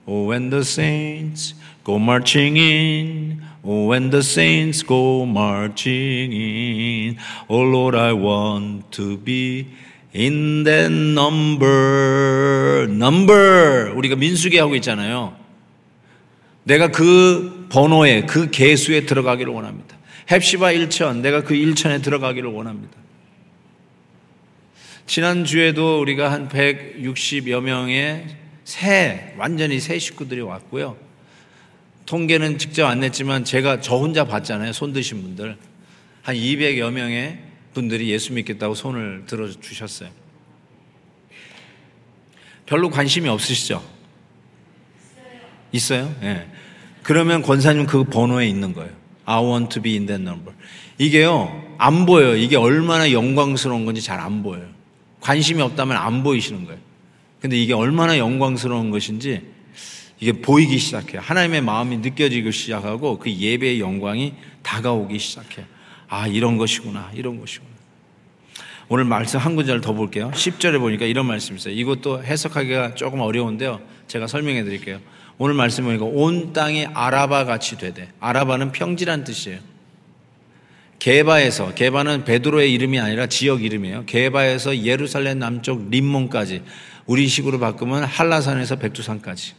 Oh, 0.06 0.32
when 0.32 0.50
the 0.50 0.62
saints 0.62 1.54
go 1.84 1.98
marching 1.98 2.58
in 2.58 3.47
Oh, 3.64 3.88
when 3.88 4.10
the 4.12 4.22
saints 4.22 4.82
go 4.82 5.26
marching 5.26 6.32
in, 6.32 7.18
oh 7.50 7.62
Lord, 7.62 7.96
I 7.96 8.14
want 8.14 8.92
to 8.92 9.18
be 9.18 9.68
in 10.14 10.64
that 10.64 10.92
number. 10.92 12.88
number. 12.90 13.94
우리가 13.96 14.16
민수기 14.16 14.58
하고 14.58 14.76
있잖아요. 14.76 15.36
내가 16.64 16.90
그 16.90 17.68
번호에, 17.70 18.26
그 18.26 18.50
개수에 18.52 19.06
들어가기를 19.06 19.52
원합니다. 19.52 19.98
헵시바 20.30 20.74
1천, 20.74 21.22
내가 21.22 21.44
그 21.44 21.54
1천에 21.54 22.04
들어가기를 22.04 22.50
원합니다. 22.50 22.94
지난주에도 25.06 26.02
우리가 26.02 26.32
한 26.32 26.50
160여 26.50 27.62
명의 27.62 28.28
새, 28.66 29.34
완전히 29.38 29.80
새 29.80 29.98
식구들이 29.98 30.42
왔고요. 30.42 31.07
통계는 32.08 32.58
직접 32.58 32.88
안 32.88 33.02
냈지만 33.02 33.44
제가 33.44 33.82
저 33.82 33.98
혼자 33.98 34.24
봤잖아요. 34.24 34.72
손 34.74 34.94
드신 34.94 35.22
분들. 35.22 35.58
한 36.24 36.36
200여 36.36 36.90
명의 36.92 37.38
분들이 37.74 38.10
예수 38.10 38.34
믿겠다고 38.34 38.74
손을 38.74 39.24
들어 39.28 39.52
주셨어요. 39.52 40.10
별로 42.66 42.90
관심이 42.90 43.30
없으시죠? 43.30 43.84
있어요? 45.74 46.14
예. 46.22 46.26
네. 46.26 46.52
그러면 47.04 47.42
권사님 47.42 47.86
그 47.86 48.06
번호에 48.06 48.48
있는 48.48 48.74
거예요. 48.74 48.92
I 49.26 49.44
want 49.44 49.74
to 49.74 49.82
be 49.82 49.94
in 49.94 50.06
that 50.06 50.22
number. 50.22 50.56
이게요, 50.98 51.76
안 51.78 52.06
보여요. 52.06 52.36
이게 52.38 52.56
얼마나 52.56 53.12
영광스러운 53.12 53.86
건지 53.86 54.02
잘 54.02 54.20
안 54.20 54.44
보여요. 54.44 54.66
관심이 55.20 55.62
없다면 55.62 55.96
안 55.98 56.24
보이시는 56.24 56.66
거예요. 56.66 56.80
근데 57.42 57.58
이게 57.62 57.74
얼마나 57.74 58.18
영광스러운 58.18 58.92
것인지 58.92 59.57
이게 60.19 60.31
보이기 60.31 60.77
시작해요. 60.77 61.21
하나님의 61.21 61.62
마음이 61.62 61.97
느껴지기 61.97 62.51
시작하고 62.51 63.19
그 63.19 63.31
예배의 63.31 63.79
영광이 63.79 64.33
다가오기 64.63 65.19
시작해요. 65.19 65.65
아, 66.07 66.27
이런 66.27 66.57
것이구나. 66.57 67.12
이런 67.13 67.39
것이구나. 67.39 67.77
오늘 68.89 69.03
말씀 69.03 69.39
한 69.39 69.55
구절 69.55 69.81
더 69.81 69.93
볼게요. 69.93 70.31
10절에 70.33 70.79
보니까 70.79 71.05
이런 71.05 71.25
말씀이 71.25 71.57
있어요. 71.57 71.74
이것도 71.74 72.24
해석하기가 72.24 72.95
조금 72.95 73.19
어려운데요. 73.19 73.81
제가 74.07 74.27
설명해 74.27 74.63
드릴게요. 74.63 75.00
오늘 75.38 75.53
말씀 75.53 75.83
보니까 75.83 76.05
온 76.05 76.53
땅이 76.53 76.88
아라바 76.93 77.45
같이 77.45 77.77
되되 77.77 78.09
아라바는 78.19 78.71
평지란 78.71 79.24
뜻이에요. 79.24 79.59
게바에서 81.00 81.75
게바는 81.75 82.24
베드로의 82.24 82.74
이름이 82.74 83.00
아니라 83.00 83.27
지역 83.27 83.63
이름이에요. 83.63 84.05
게바에서 84.05 84.83
예루살렘 84.83 85.39
남쪽 85.39 85.89
림몬까지 85.89 86.63
우리식으로 87.05 87.59
바꾸면 87.59 88.03
한라산에서 88.03 88.77
백두산까지 88.77 89.53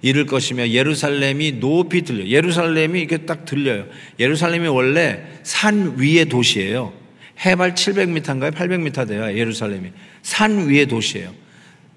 이를 0.00 0.26
것이며 0.26 0.68
예루살렘이 0.68 1.60
높이 1.60 2.02
들려. 2.02 2.26
예루살렘이 2.26 3.00
이렇게 3.00 3.18
딱 3.18 3.44
들려요. 3.44 3.86
예루살렘이 4.18 4.68
원래 4.68 5.24
산 5.42 5.94
위의 5.98 6.26
도시예요. 6.26 6.92
해발 7.44 7.74
700m인가요? 7.74 8.52
800m 8.52 9.08
돼요. 9.08 9.36
예루살렘이. 9.36 9.90
산 10.22 10.68
위의 10.68 10.86
도시예요. 10.86 11.32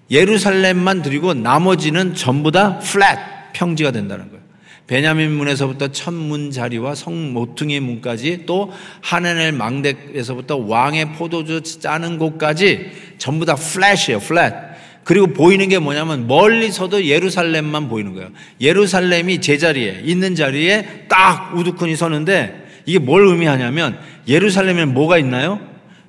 예루살렘만 0.09 1.01
드리고 1.01 1.33
나머지는 1.33 2.15
전부 2.15 2.51
다 2.51 2.79
플랫 2.79 3.53
평지가 3.53 3.91
된다는 3.91 4.29
거예요. 4.29 4.41
베냐민 4.87 5.31
문에서부터 5.31 5.89
천문 5.93 6.51
자리와 6.51 6.95
성 6.95 7.31
모퉁이 7.31 7.79
문까지 7.79 8.43
또 8.45 8.73
하나넬 9.01 9.53
망대에서부터 9.53 10.57
왕의 10.57 11.13
포도주 11.13 11.61
짜는 11.61 12.17
곳까지 12.17 12.91
전부 13.17 13.45
다 13.45 13.55
플랫이에요. 13.55 14.19
플랫. 14.19 14.70
그리고 15.03 15.27
보이는 15.27 15.67
게 15.67 15.79
뭐냐면 15.79 16.27
멀리서도 16.27 17.05
예루살렘만 17.05 17.89
보이는 17.89 18.13
거예요. 18.13 18.29
예루살렘이 18.59 19.41
제자리에 19.41 20.01
있는 20.03 20.35
자리에 20.35 21.05
딱 21.09 21.57
우두커니 21.57 21.95
서는데 21.95 22.67
이게 22.85 22.99
뭘 22.99 23.25
의미하냐면 23.27 23.97
예루살렘에는 24.27 24.93
뭐가 24.93 25.17
있나요? 25.17 25.59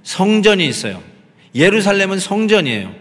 성전이 0.02 0.66
있어요. 0.66 1.02
예루살렘은 1.54 2.18
성전이에요. 2.18 2.92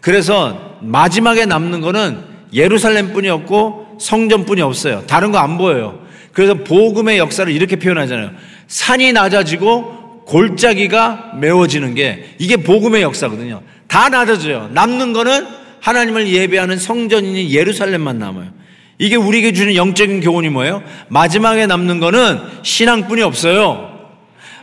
그래서 0.00 0.78
마지막에 0.80 1.46
남는 1.46 1.80
거는 1.80 2.22
예루살렘뿐이 2.52 3.28
없고 3.28 3.96
성전뿐이 4.00 4.60
없어요. 4.62 5.04
다른 5.06 5.32
거 5.32 5.38
안 5.38 5.58
보여요. 5.58 6.06
그래서 6.32 6.54
복음의 6.54 7.18
역사를 7.18 7.50
이렇게 7.52 7.76
표현하잖아요. 7.76 8.30
산이 8.68 9.12
낮아지고 9.12 10.24
골짜기가 10.26 11.32
메워지는 11.40 11.94
게 11.94 12.34
이게 12.38 12.56
복음의 12.58 13.02
역사거든요. 13.02 13.62
다 13.88 14.08
낮아져요. 14.08 14.70
남는 14.72 15.12
거는 15.12 15.46
하나님을 15.80 16.28
예배하는 16.28 16.78
성전인 16.78 17.50
예루살렘만 17.50 18.18
남아요. 18.18 18.50
이게 18.98 19.16
우리에게 19.16 19.52
주는 19.52 19.74
영적인 19.74 20.20
교훈이 20.20 20.48
뭐예요? 20.50 20.82
마지막에 21.08 21.66
남는 21.66 22.00
거는 22.00 22.40
신앙뿐이 22.62 23.22
없어요. 23.22 23.96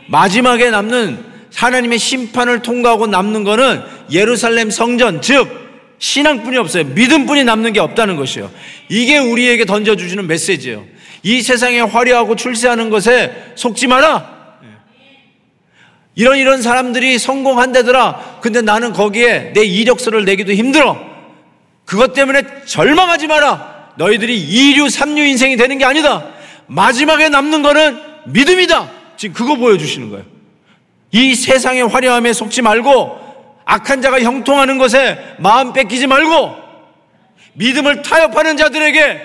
마지막에 0.08 0.70
남는 0.70 1.24
하나님의 1.54 1.98
심판을 1.98 2.60
통과하고 2.60 3.06
남는 3.06 3.44
거는 3.44 3.82
예루살렘 4.12 4.70
성전, 4.70 5.22
즉 5.22 5.48
신앙뿐이 5.98 6.58
없어요. 6.58 6.84
믿음뿐이 6.84 7.44
남는 7.44 7.72
게 7.72 7.80
없다는 7.80 8.16
것이요. 8.16 8.50
이게 8.90 9.18
우리에게 9.18 9.64
던져주시는 9.64 10.26
메시지예요. 10.26 10.84
이 11.22 11.40
세상에 11.40 11.80
화려하고 11.80 12.36
출세하는 12.36 12.90
것에 12.90 13.52
속지 13.56 13.86
마라. 13.86 14.35
이런 16.16 16.38
이런 16.38 16.62
사람들이 16.62 17.18
성공한다더라. 17.18 18.38
근데 18.40 18.62
나는 18.62 18.92
거기에 18.92 19.52
내 19.54 19.62
이력서를 19.62 20.24
내기도 20.24 20.52
힘들어. 20.52 20.98
그것 21.84 22.14
때문에 22.14 22.42
절망하지 22.64 23.26
마라. 23.26 23.92
너희들이 23.98 24.74
2류, 24.74 24.86
3류 24.86 25.18
인생이 25.28 25.56
되는 25.56 25.76
게 25.78 25.84
아니다. 25.84 26.24
마지막에 26.66 27.28
남는 27.28 27.62
거는 27.62 28.00
믿음이다. 28.26 28.90
지금 29.18 29.34
그거 29.34 29.56
보여주시는 29.56 30.10
거예요. 30.10 30.24
이 31.12 31.34
세상의 31.34 31.86
화려함에 31.86 32.32
속지 32.32 32.62
말고 32.62 33.18
악한 33.66 34.00
자가 34.00 34.20
형통하는 34.20 34.78
것에 34.78 35.18
마음 35.38 35.74
뺏기지 35.74 36.06
말고 36.06 36.56
믿음을 37.54 38.00
타협하는 38.02 38.56
자들에게 38.56 39.20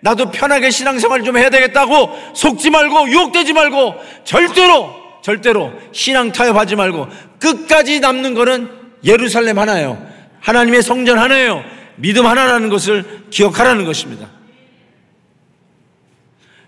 나도 0.00 0.30
편하게 0.30 0.70
신앙생활 0.70 1.24
좀 1.24 1.38
해야 1.38 1.48
되겠다고 1.48 2.10
속지 2.34 2.68
말고 2.68 3.08
유혹되지 3.08 3.54
말고 3.54 3.94
절대로 4.24 5.03
절대로 5.24 5.72
신앙 5.90 6.32
타협하지 6.32 6.76
말고 6.76 7.08
끝까지 7.40 8.00
남는 8.00 8.34
것은 8.34 8.68
예루살렘 9.04 9.58
하나예요. 9.58 10.06
하나님의 10.40 10.82
성전 10.82 11.18
하나예요. 11.18 11.64
믿음 11.96 12.26
하나라는 12.26 12.68
것을 12.68 13.22
기억하라는 13.30 13.86
것입니다. 13.86 14.28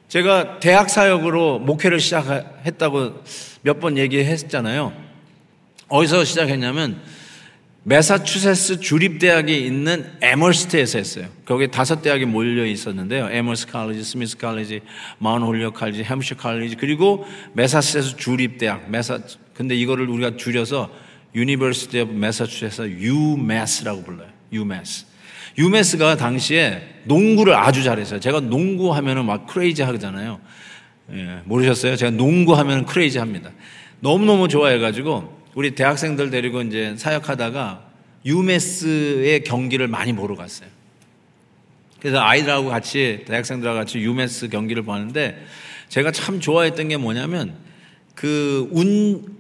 제가 0.09 0.59
대학 0.59 0.89
사역으로 0.89 1.59
목회를 1.59 2.01
시작했다고 2.01 3.25
몇 3.61 3.79
번 3.79 3.99
얘기했잖아요. 3.99 4.95
어디서 5.89 6.25
시작했냐면 6.25 6.99
메사추세츠 7.89 8.81
주립대학이 8.81 9.65
있는 9.65 10.05
에머스트에서 10.21 10.99
했어요. 10.99 11.27
거기 11.45 11.71
다섯 11.71 12.03
대학이 12.03 12.25
몰려 12.25 12.67
있었는데요. 12.67 13.29
에머스 13.31 13.69
칼리지, 13.69 14.03
스미스 14.03 14.37
칼리지, 14.37 14.81
마운 15.19 15.43
홀리어 15.43 15.71
칼리지, 15.71 16.03
햄슈 16.03 16.35
칼리지, 16.35 16.75
그리고 16.81 17.25
메사추세츠 17.53 18.17
주립대학. 18.17 18.91
메사, 18.91 19.21
근데 19.55 19.77
이거를 19.77 20.09
우리가 20.09 20.37
줄여서 20.37 20.91
University 21.37 22.01
of 22.01 22.13
Massachusetts 22.15 22.99
UMass라고 22.99 24.03
불러요. 24.03 24.31
UMass. 24.53 25.07
UMass가 25.57 26.17
당시에 26.17 27.03
농구를 27.05 27.55
아주 27.55 27.85
잘했어요. 27.85 28.19
제가 28.19 28.41
농구 28.41 28.93
하면은 28.97 29.25
막 29.27 29.47
crazy 29.47 29.83
하잖아요. 29.83 30.41
예, 31.13 31.39
모르셨어요? 31.45 31.95
제가 31.95 32.11
농구 32.11 32.55
하면은 32.57 32.85
crazy 32.85 33.21
합니다. 33.21 33.53
너무너무 34.01 34.49
좋아해가지고 34.49 35.37
우리 35.57 35.71
대학생들 35.75 36.29
데리고 36.29 36.61
이제 36.61 36.95
사역하다가 36.99 37.86
UMass의 38.27 39.45
경기를 39.45 39.89
많이 39.89 40.13
보러 40.13 40.35
갔어요. 40.35 40.69
그래서 42.01 42.21
아이들하고 42.21 42.69
같이 42.69 43.25
대학생들하고 43.27 43.79
같이 43.79 43.99
UMass 43.99 44.49
경기를 44.49 44.83
보는데 44.83 45.43
제가 45.89 46.11
참 46.13 46.41
좋아했던 46.41 46.89
게 46.89 46.97
뭐냐면 46.97 47.55
그 48.15 48.69
운 48.73 49.37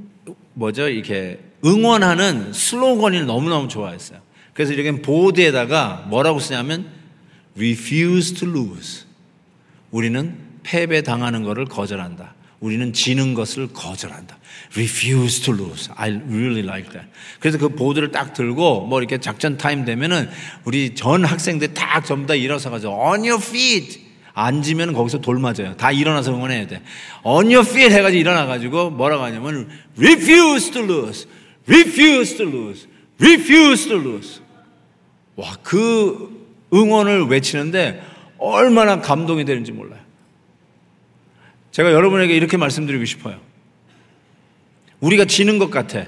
뭐죠 0.55 0.88
이렇게 0.88 1.38
응원하는 1.64 2.53
슬로건이 2.53 3.22
너무너무 3.25 3.68
좋아했어요. 3.68 4.20
그래서 4.55 4.72
이렇게 4.72 5.03
보드에다가 5.03 6.07
뭐라고 6.09 6.38
쓰냐면 6.38 6.87
refuse 7.57 8.35
to 8.35 8.49
lose. 8.49 9.05
우리는 9.90 10.38
패배 10.62 11.03
당하는 11.03 11.42
것을 11.42 11.66
거절한다. 11.66 12.35
우리는 12.61 12.92
지는 12.92 13.35
것을 13.35 13.69
거절한다. 13.73 14.38
refuse 14.75 15.42
to 15.42 15.55
lose. 15.55 15.90
I 15.97 16.11
really 16.29 16.62
like 16.62 16.90
that. 16.90 17.09
그래서 17.38 17.59
그 17.59 17.69
보드를 17.71 18.11
딱 18.11 18.33
들고 18.33 18.87
뭐 18.87 18.99
이렇게 19.01 19.19
작전 19.19 19.57
타임 19.57 19.85
되면은 19.85 20.29
우리 20.64 20.95
전 20.95 21.25
학생들 21.25 21.75
딱 21.75 22.05
전부 22.05 22.27
다 22.27 22.35
일어서 22.35 22.71
가지고 22.71 22.92
on 22.95 23.21
your 23.21 23.42
feet. 23.42 24.07
앉으면 24.33 24.92
거기서 24.92 25.19
돌 25.19 25.38
맞아요. 25.38 25.77
다 25.77 25.92
일어나서 25.92 26.35
응원해야 26.35 26.66
돼. 26.66 26.83
on 27.25 27.47
your 27.47 27.69
feet 27.69 27.95
해가지고 27.95 28.21
일어나가지고 28.21 28.90
뭐라고 28.90 29.25
하냐면 29.25 29.69
refuse 29.99 30.71
to 30.71 30.83
lose. 30.83 31.27
refuse 31.69 32.37
to 32.37 32.47
lose. 32.47 32.87
refuse 33.21 33.88
to 33.88 33.99
lose. 33.99 34.40
와, 35.37 35.57
그 35.62 36.47
응원을 36.73 37.27
외치는데 37.27 38.03
얼마나 38.38 39.01
감동이 39.01 39.45
되는지 39.45 39.73
몰라요. 39.73 40.01
제가 41.77 41.93
여러분에게 41.93 42.35
이렇게 42.35 42.57
말씀드리고 42.57 43.05
싶어요. 43.05 43.39
우리가 45.01 45.27
지는 45.27 45.59
것 45.59 45.71
같아. 45.71 46.07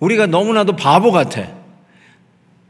우리가 0.00 0.24
너무나도 0.24 0.76
바보 0.76 1.12
같아. 1.12 1.46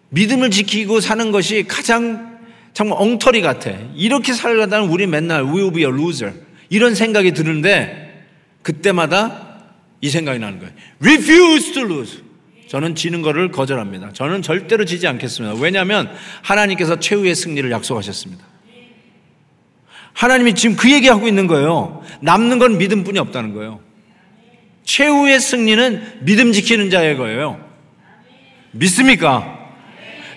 믿음을 0.08 0.50
지키고 0.50 0.98
사는 0.98 1.30
것이 1.30 1.64
가장 1.68 2.40
정말 2.72 3.00
엉터리 3.00 3.40
같아. 3.40 3.70
이렇게 3.94 4.32
살다는 4.32 4.88
우리 4.88 5.06
맨날 5.06 5.44
we 5.44 5.62
will 5.62 5.72
be 5.72 5.84
a 5.84 5.88
loser. 5.88 6.34
이런 6.70 6.96
생각이 6.96 7.34
드는데 7.34 8.26
그때마다 8.62 9.68
이 10.00 10.10
생각이 10.10 10.40
나는 10.40 10.58
거예요. 10.58 10.72
refuse 11.00 11.72
to 11.72 11.84
lose. 11.84 12.18
저는 12.66 12.96
지는 12.96 13.22
것을 13.22 13.52
거절합니다. 13.52 14.12
저는 14.12 14.42
절대로 14.42 14.84
지지 14.86 15.06
않겠습니다. 15.06 15.62
왜냐하면 15.62 16.12
하나님께서 16.42 16.98
최후의 16.98 17.36
승리를 17.36 17.70
약속하셨습니다. 17.70 18.51
하나님이 20.14 20.54
지금 20.54 20.76
그 20.76 20.90
얘기하고 20.90 21.26
있는 21.26 21.46
거예요. 21.46 22.02
남는 22.20 22.58
건 22.58 22.78
믿음뿐이 22.78 23.18
없다는 23.18 23.54
거예요. 23.54 23.80
최후의 24.84 25.40
승리는 25.40 26.20
믿음 26.20 26.52
지키는 26.52 26.90
자의 26.90 27.16
거예요. 27.16 27.60
믿습니까? 28.72 29.58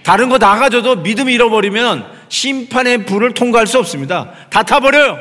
다른 0.04 0.30
거 0.30 0.38
다 0.38 0.58
가져도 0.60 1.02
믿음 1.02 1.30
잃어버리면 1.30 2.06
심판의 2.30 3.06
불을 3.06 3.34
통과할 3.34 3.66
수 3.68 3.80
없습니다. 3.80 4.32
다 4.50 4.64
타버려요. 4.64 5.18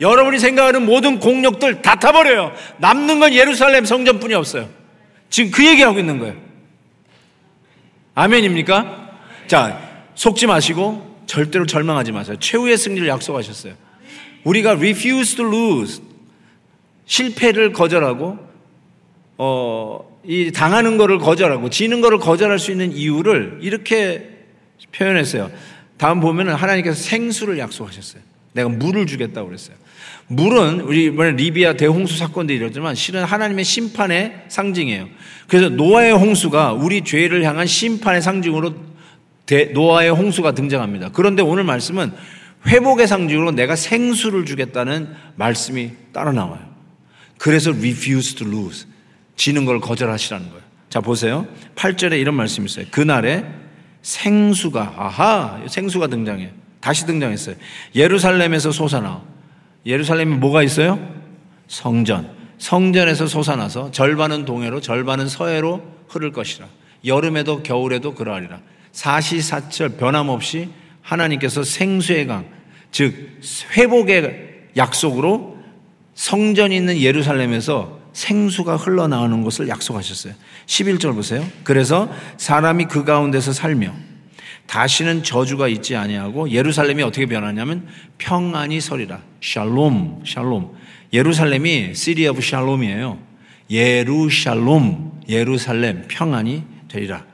여러분이 0.00 0.38
생각하는 0.40 0.84
모든 0.84 1.20
공력들 1.20 1.82
다 1.82 1.94
타버려요. 1.94 2.52
남는 2.78 3.20
건 3.20 3.32
예루살렘 3.32 3.84
성전뿐이 3.84 4.34
없어요. 4.34 4.68
지금 5.30 5.50
그 5.50 5.64
얘기하고 5.66 5.98
있는 5.98 6.18
거예요. 6.18 6.34
아멘입니까? 8.14 9.10
자, 9.46 9.80
속지 10.14 10.46
마시고 10.46 11.22
절대로 11.26 11.66
절망하지 11.66 12.12
마세요. 12.12 12.36
최후의 12.38 12.76
승리를 12.76 13.06
약속하셨어요. 13.08 13.74
우리가 14.44 14.72
refuse 14.72 15.36
to 15.36 15.46
lose 15.46 16.02
실패를 17.06 17.72
거절하고 17.72 18.38
어, 19.36 20.18
이 20.24 20.52
당하는 20.52 20.96
거를 20.96 21.18
거절하고 21.18 21.70
지는 21.70 22.00
거를 22.00 22.18
거절할 22.18 22.58
수 22.58 22.70
있는 22.70 22.92
이유를 22.92 23.58
이렇게 23.60 24.30
표현했어요. 24.92 25.50
다음 25.96 26.20
보면은 26.20 26.54
하나님께서 26.54 26.96
생수를 27.00 27.58
약속하셨어요. 27.58 28.22
내가 28.52 28.68
물을 28.68 29.06
주겠다고 29.06 29.48
그랬어요. 29.48 29.76
물은 30.28 30.80
우리 30.80 31.06
이번에 31.06 31.32
리비아 31.32 31.74
대홍수 31.74 32.16
사건도 32.16 32.52
이러지만 32.52 32.94
실은 32.94 33.24
하나님의 33.24 33.64
심판의 33.64 34.44
상징이에요. 34.48 35.08
그래서 35.48 35.68
노아의 35.68 36.12
홍수가 36.12 36.72
우리 36.72 37.02
죄를 37.02 37.44
향한 37.44 37.66
심판의 37.66 38.22
상징으로 38.22 38.74
노아의 39.74 40.10
홍수가 40.10 40.52
등장합니다. 40.52 41.10
그런데 41.12 41.42
오늘 41.42 41.64
말씀은 41.64 42.12
회복의 42.66 43.06
상징으로 43.06 43.50
내가 43.50 43.76
생수를 43.76 44.44
주겠다는 44.44 45.14
말씀이 45.36 45.92
따라 46.12 46.32
나와요. 46.32 46.62
그래서 47.38 47.70
refuse 47.70 48.36
to 48.36 48.46
lose. 48.46 48.86
지는 49.36 49.64
걸 49.64 49.80
거절하시라는 49.80 50.48
거예요. 50.48 50.62
자, 50.88 51.00
보세요. 51.00 51.46
8절에 51.74 52.20
이런 52.20 52.34
말씀이 52.34 52.66
있어요. 52.66 52.86
그날에 52.90 53.44
생수가, 54.02 54.94
아하, 54.96 55.60
생수가 55.66 56.06
등장해요. 56.06 56.50
다시 56.80 57.06
등장했어요. 57.06 57.56
예루살렘에서 57.94 58.70
솟아나. 58.70 59.22
예루살렘에 59.86 60.36
뭐가 60.36 60.62
있어요? 60.62 60.98
성전. 61.66 62.30
성전에서 62.58 63.26
솟아나서 63.26 63.90
절반은 63.90 64.44
동해로 64.44 64.80
절반은 64.80 65.28
서해로 65.28 65.82
흐를 66.08 66.32
것이라. 66.32 66.66
여름에도 67.04 67.62
겨울에도 67.62 68.14
그러하리라. 68.14 68.60
사시사철 68.92 69.96
변함없이 69.96 70.70
하나님께서 71.04 71.62
생수의 71.62 72.26
강, 72.26 72.46
즉 72.90 73.40
회복의 73.76 74.54
약속으로 74.76 75.56
성전이 76.14 76.74
있는 76.74 76.98
예루살렘에서 76.98 78.00
생수가 78.12 78.76
흘러나오는 78.76 79.42
것을 79.42 79.68
약속하셨어요. 79.68 80.34
11절 80.66 81.14
보세요. 81.14 81.46
그래서 81.62 82.08
사람이 82.38 82.86
그 82.86 83.04
가운데서 83.04 83.52
살며 83.52 83.92
다시는 84.66 85.24
저주가 85.24 85.68
있지 85.68 85.94
아니하고 85.94 86.50
예루살렘이 86.50 87.02
어떻게 87.02 87.26
변하냐면 87.26 87.86
평안이 88.18 88.80
서리라. 88.80 89.20
샬롬, 89.42 90.22
샬롬. 90.24 90.74
예루살렘이 91.12 91.94
city 91.94 92.26
of 92.28 92.40
샬롬이에요. 92.40 93.18
예루샬롬, 93.70 95.22
예루살렘 95.28 96.04
평안이 96.08 96.62
되리라. 96.88 97.24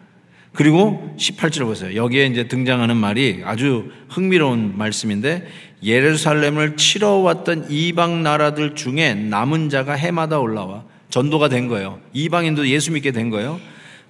그리고 0.53 1.15
18절 1.17 1.65
보세요. 1.65 1.95
여기에 1.95 2.27
이제 2.27 2.49
등장하는 2.49 2.97
말이 2.97 3.43
아주 3.45 3.91
흥미로운 4.09 4.77
말씀인데 4.77 5.47
예루살렘을 5.83 6.77
치러 6.77 7.13
왔던 7.17 7.71
이방 7.71 8.23
나라들 8.23 8.75
중에 8.75 9.15
남은 9.15 9.69
자가 9.71 9.93
해마다 9.95 10.39
올라와 10.39 10.85
전도가 11.09 11.49
된 11.49 11.69
거예요. 11.69 12.01
이방인도 12.13 12.69
예수 12.69 12.93
믿게 12.93 13.13
된 13.13 13.31
거예요. 13.31 13.61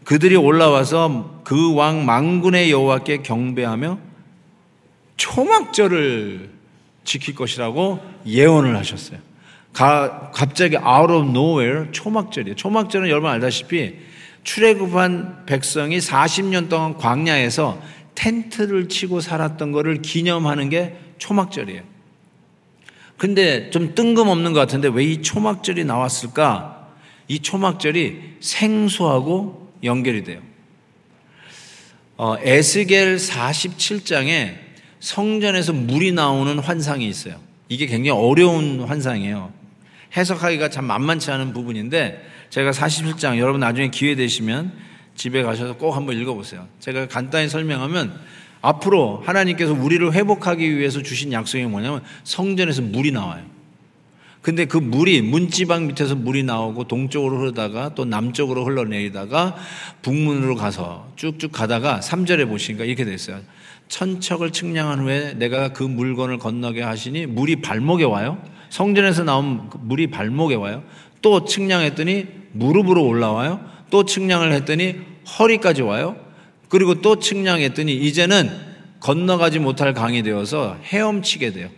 그들이 0.04 0.34
올라와서 0.36 1.42
그 1.44 1.74
왕 1.74 2.06
망군의 2.06 2.70
여호와께 2.70 3.18
경배하며 3.18 3.98
초막절을 5.16 6.50
지킬 7.04 7.34
것이라고 7.34 8.00
예언을 8.26 8.76
하셨어요. 8.76 9.18
가, 9.72 10.30
갑자기 10.32 10.76
out 10.76 11.12
of 11.12 11.28
nowhere 11.28 11.92
초막절이에요. 11.92 12.56
초막절은 12.56 13.08
여러분 13.08 13.30
알다시피 13.30 13.94
출애굽한 14.44 15.46
백성이 15.46 15.98
40년 15.98 16.68
동안 16.68 16.96
광야에서 16.96 17.80
텐트를 18.14 18.88
치고 18.88 19.20
살았던 19.20 19.72
것을 19.72 20.02
기념하는 20.02 20.68
게 20.68 20.96
초막절이에요. 21.18 21.82
근데 23.16 23.70
좀 23.70 23.94
뜬금없는 23.94 24.52
것 24.54 24.60
같은데 24.60 24.88
왜 24.88 25.04
이 25.04 25.22
초막절이 25.22 25.84
나왔을까? 25.84 26.88
이 27.28 27.40
초막절이 27.40 28.36
생수하고 28.40 29.72
연결이 29.84 30.24
돼요. 30.24 30.40
어, 32.16 32.36
에스겔 32.40 33.16
47장에 33.16 34.56
성전에서 35.00 35.72
물이 35.72 36.12
나오는 36.12 36.58
환상이 36.58 37.06
있어요. 37.06 37.38
이게 37.68 37.86
굉장히 37.86 38.18
어려운 38.18 38.80
환상이에요. 38.80 39.52
해석하기가 40.16 40.70
참 40.70 40.86
만만치 40.86 41.30
않은 41.30 41.52
부분인데 41.52 42.22
제가 42.50 42.72
47장 42.72 43.38
여러분 43.38 43.60
나중에 43.60 43.88
기회 43.88 44.14
되시면 44.14 44.72
집에 45.14 45.42
가셔서 45.42 45.76
꼭 45.76 45.92
한번 45.92 46.16
읽어보세요. 46.18 46.66
제가 46.80 47.06
간단히 47.06 47.48
설명하면 47.48 48.18
앞으로 48.60 49.22
하나님께서 49.24 49.72
우리를 49.72 50.12
회복하기 50.12 50.76
위해서 50.76 51.02
주신 51.02 51.32
약속이 51.32 51.64
뭐냐면 51.64 52.02
성전에서 52.24 52.82
물이 52.82 53.12
나와요. 53.12 53.44
근데 54.42 54.64
그 54.64 54.78
물이 54.78 55.20
문지방 55.22 55.86
밑에서 55.86 56.14
물이 56.14 56.44
나오고 56.44 56.84
동쪽으로 56.84 57.38
흐르다가 57.40 57.94
또 57.94 58.06
남쪽으로 58.06 58.64
흘러내리다가 58.64 59.54
북문으로 60.02 60.56
가서 60.56 61.12
쭉쭉 61.16 61.52
가다가 61.52 62.00
3절에 62.00 62.48
보시니까 62.48 62.84
이렇게 62.84 63.04
됐어요. 63.04 63.40
천척을 63.88 64.52
측량한 64.52 65.00
후에 65.00 65.34
내가 65.34 65.72
그 65.72 65.82
물건을 65.82 66.38
건너게 66.38 66.82
하시니 66.82 67.26
물이 67.26 67.56
발목에 67.60 68.04
와요. 68.04 68.42
성전에서 68.70 69.24
나온 69.24 69.68
그 69.68 69.78
물이 69.82 70.06
발목에 70.08 70.54
와요. 70.54 70.82
또 71.20 71.44
측량했더니 71.44 72.39
무릎으로 72.52 73.04
올라와요. 73.06 73.60
또 73.90 74.04
측량을 74.04 74.52
했더니 74.52 74.96
허리까지 75.38 75.82
와요. 75.82 76.16
그리고 76.68 77.00
또 77.00 77.18
측량했더니 77.18 77.94
이제는 77.94 78.50
건너가지 79.00 79.58
못할 79.58 79.94
강이 79.94 80.22
되어서 80.22 80.78
헤엄치게 80.84 81.52
돼요. 81.52 81.68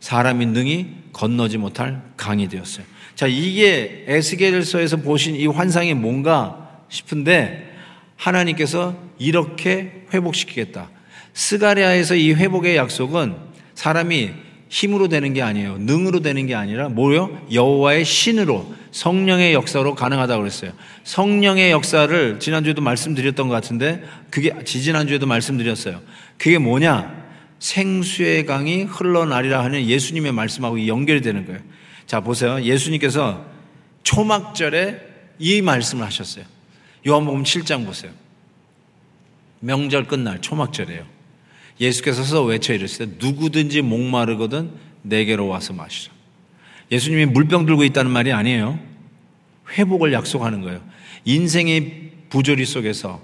사람이 0.00 0.46
능히 0.46 0.88
건너지 1.12 1.58
못할 1.58 2.02
강이 2.16 2.48
되었어요. 2.48 2.84
자, 3.14 3.26
이게 3.26 4.04
에스겔서에서 4.06 4.98
보신 4.98 5.34
이 5.36 5.46
환상이 5.46 5.94
뭔가 5.94 6.82
싶은데 6.88 7.74
하나님께서 8.16 8.96
이렇게 9.18 10.04
회복시키겠다. 10.12 10.90
스가리아에서 11.32 12.14
이 12.14 12.32
회복의 12.32 12.76
약속은 12.76 13.36
사람이 13.74 14.32
힘으로 14.68 15.08
되는 15.08 15.32
게 15.32 15.42
아니에요. 15.42 15.78
능으로 15.78 16.20
되는 16.20 16.46
게 16.46 16.54
아니라 16.54 16.88
뭐요? 16.88 17.46
여호와의 17.52 18.04
신으로 18.04 18.74
성령의 18.90 19.54
역사로 19.54 19.94
가능하다고 19.94 20.40
그랬어요. 20.42 20.72
성령의 21.04 21.70
역사를 21.70 22.40
지난주에도 22.40 22.82
말씀드렸던 22.82 23.48
것 23.48 23.54
같은데 23.54 24.02
그게 24.30 24.52
지지난주에도 24.64 25.26
말씀드렸어요. 25.26 26.00
그게 26.38 26.58
뭐냐? 26.58 27.26
생수의 27.58 28.46
강이 28.46 28.84
흘러나리라 28.84 29.62
하는 29.62 29.86
예수님의 29.86 30.32
말씀하고 30.32 30.86
연결이 30.86 31.20
되는 31.20 31.46
거예요. 31.46 31.60
자, 32.06 32.20
보세요. 32.20 32.60
예수님께서 32.62 33.44
초막절에 34.02 35.00
이 35.38 35.62
말씀을 35.62 36.04
하셨어요. 36.04 36.44
요한복음 37.06 37.44
7장 37.44 37.86
보세요. 37.86 38.12
명절 39.60 40.06
끝날 40.06 40.40
초막절이에요. 40.40 41.15
예수께서 41.80 42.22
서 42.22 42.42
외쳐 42.42 42.72
이르시되 42.72 43.16
누구든지 43.18 43.82
목마르거든 43.82 44.70
내게로 45.02 45.46
와서 45.46 45.72
마시라. 45.72 46.14
예수님이 46.90 47.26
물병 47.26 47.66
들고 47.66 47.84
있다는 47.84 48.10
말이 48.10 48.32
아니에요. 48.32 48.78
회복을 49.76 50.12
약속하는 50.12 50.60
거예요. 50.62 50.80
인생의 51.24 52.10
부조리 52.28 52.64
속에서 52.64 53.20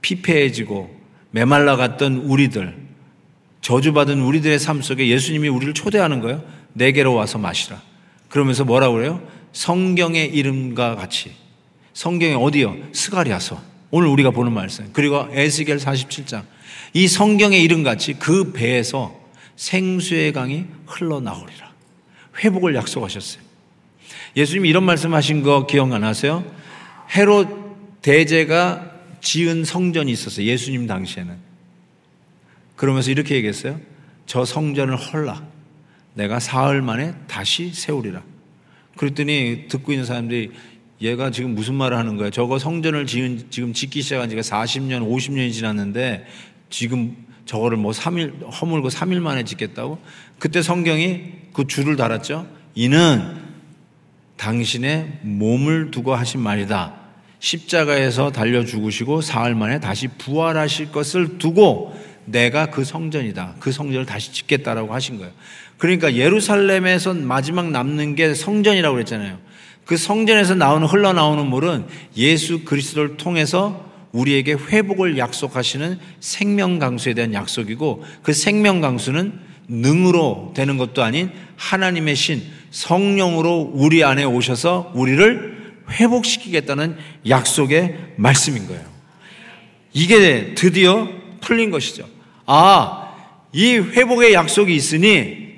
피폐해지고 0.00 1.02
메말라 1.30 1.76
갔던 1.76 2.16
우리들, 2.18 2.74
저주받은 3.60 4.20
우리들의 4.20 4.58
삶 4.58 4.82
속에 4.82 5.08
예수님이 5.08 5.48
우리를 5.48 5.72
초대하는 5.74 6.20
거예요. 6.20 6.42
내게로 6.72 7.14
와서 7.14 7.38
마시라. 7.38 7.80
그러면서 8.28 8.64
뭐라고 8.64 8.94
그래요? 8.94 9.22
성경의 9.52 10.34
이름과 10.34 10.96
같이. 10.96 11.32
성경에 11.92 12.34
어디요? 12.34 12.76
스가리아서. 12.92 13.60
오늘 13.90 14.08
우리가 14.08 14.30
보는 14.30 14.52
말씀. 14.52 14.88
그리고 14.92 15.28
에스겔 15.30 15.76
47장. 15.76 16.44
이 16.94 17.08
성경의 17.08 17.62
이름같이 17.62 18.14
그 18.14 18.52
배에서 18.52 19.18
생수의 19.56 20.32
강이 20.32 20.66
흘러나오리라. 20.86 21.72
회복을 22.42 22.74
약속하셨어요. 22.74 23.42
예수님이 24.36 24.68
이런 24.68 24.84
말씀 24.84 25.14
하신 25.14 25.42
거 25.42 25.66
기억 25.66 25.92
안 25.92 26.04
하세요? 26.04 26.44
헤롯 27.14 28.02
대제가 28.02 28.90
지은 29.20 29.64
성전이 29.64 30.10
있었어요. 30.10 30.46
예수님 30.46 30.86
당시에는. 30.86 31.36
그러면서 32.76 33.10
이렇게 33.10 33.36
얘기했어요. 33.36 33.80
저 34.26 34.44
성전을 34.44 34.96
헐라. 34.96 35.46
내가 36.14 36.40
사흘 36.40 36.82
만에 36.82 37.14
다시 37.28 37.70
세우리라. 37.72 38.22
그랬더니 38.96 39.66
듣고 39.68 39.92
있는 39.92 40.04
사람들이 40.04 40.50
얘가 41.00 41.30
지금 41.30 41.54
무슨 41.54 41.74
말을 41.74 41.96
하는 41.96 42.16
거야? 42.16 42.30
저거 42.30 42.58
성전을 42.58 43.06
지은, 43.06 43.46
지금 43.50 43.72
짓기 43.72 44.02
시작한 44.02 44.28
지가 44.28 44.42
40년, 44.42 45.08
50년이 45.08 45.52
지났는데 45.52 46.26
지금 46.72 47.14
저거를 47.44 47.76
뭐 47.76 47.92
3일, 47.92 48.50
허물고 48.50 48.88
3일 48.88 49.20
만에 49.20 49.44
짓겠다고? 49.44 49.98
그때 50.38 50.62
성경이 50.62 51.22
그 51.52 51.66
줄을 51.66 51.96
달았죠. 51.96 52.46
이는 52.74 53.36
당신의 54.36 55.20
몸을 55.22 55.90
두고 55.92 56.14
하신 56.14 56.40
말이다. 56.40 56.94
십자가에서 57.38 58.32
달려 58.32 58.64
죽으시고 58.64 59.20
사흘 59.20 59.54
만에 59.54 59.80
다시 59.80 60.08
부활하실 60.08 60.92
것을 60.92 61.38
두고 61.38 61.94
내가 62.24 62.66
그 62.66 62.84
성전이다. 62.84 63.56
그 63.60 63.70
성전을 63.70 64.06
다시 64.06 64.32
짓겠다라고 64.32 64.94
하신 64.94 65.18
거예요. 65.18 65.32
그러니까 65.76 66.14
예루살렘에서 66.14 67.12
마지막 67.14 67.70
남는 67.70 68.14
게 68.14 68.32
성전이라고 68.32 68.94
그랬잖아요. 68.94 69.38
그 69.84 69.96
성전에서 69.96 70.54
나오는 70.54 70.86
흘러나오는 70.86 71.44
물은 71.44 71.86
예수 72.16 72.64
그리스도를 72.64 73.16
통해서 73.16 73.91
우리에게 74.12 74.52
회복을 74.52 75.18
약속하시는 75.18 75.98
생명 76.20 76.78
강수에 76.78 77.14
대한 77.14 77.34
약속이고 77.34 78.04
그 78.22 78.32
생명 78.32 78.80
강수는 78.80 79.38
능으로 79.68 80.52
되는 80.54 80.76
것도 80.76 81.02
아닌 81.02 81.30
하나님의 81.56 82.14
신 82.14 82.42
성령으로 82.70 83.72
우리 83.74 84.04
안에 84.04 84.24
오셔서 84.24 84.92
우리를 84.94 85.62
회복시키겠다는 85.90 86.96
약속의 87.28 87.96
말씀인 88.16 88.66
거예요. 88.66 88.82
이게 89.92 90.54
드디어 90.54 91.08
풀린 91.40 91.70
것이죠. 91.70 92.06
아, 92.46 93.14
이 93.52 93.76
회복의 93.76 94.32
약속이 94.32 94.74
있으니 94.74 95.52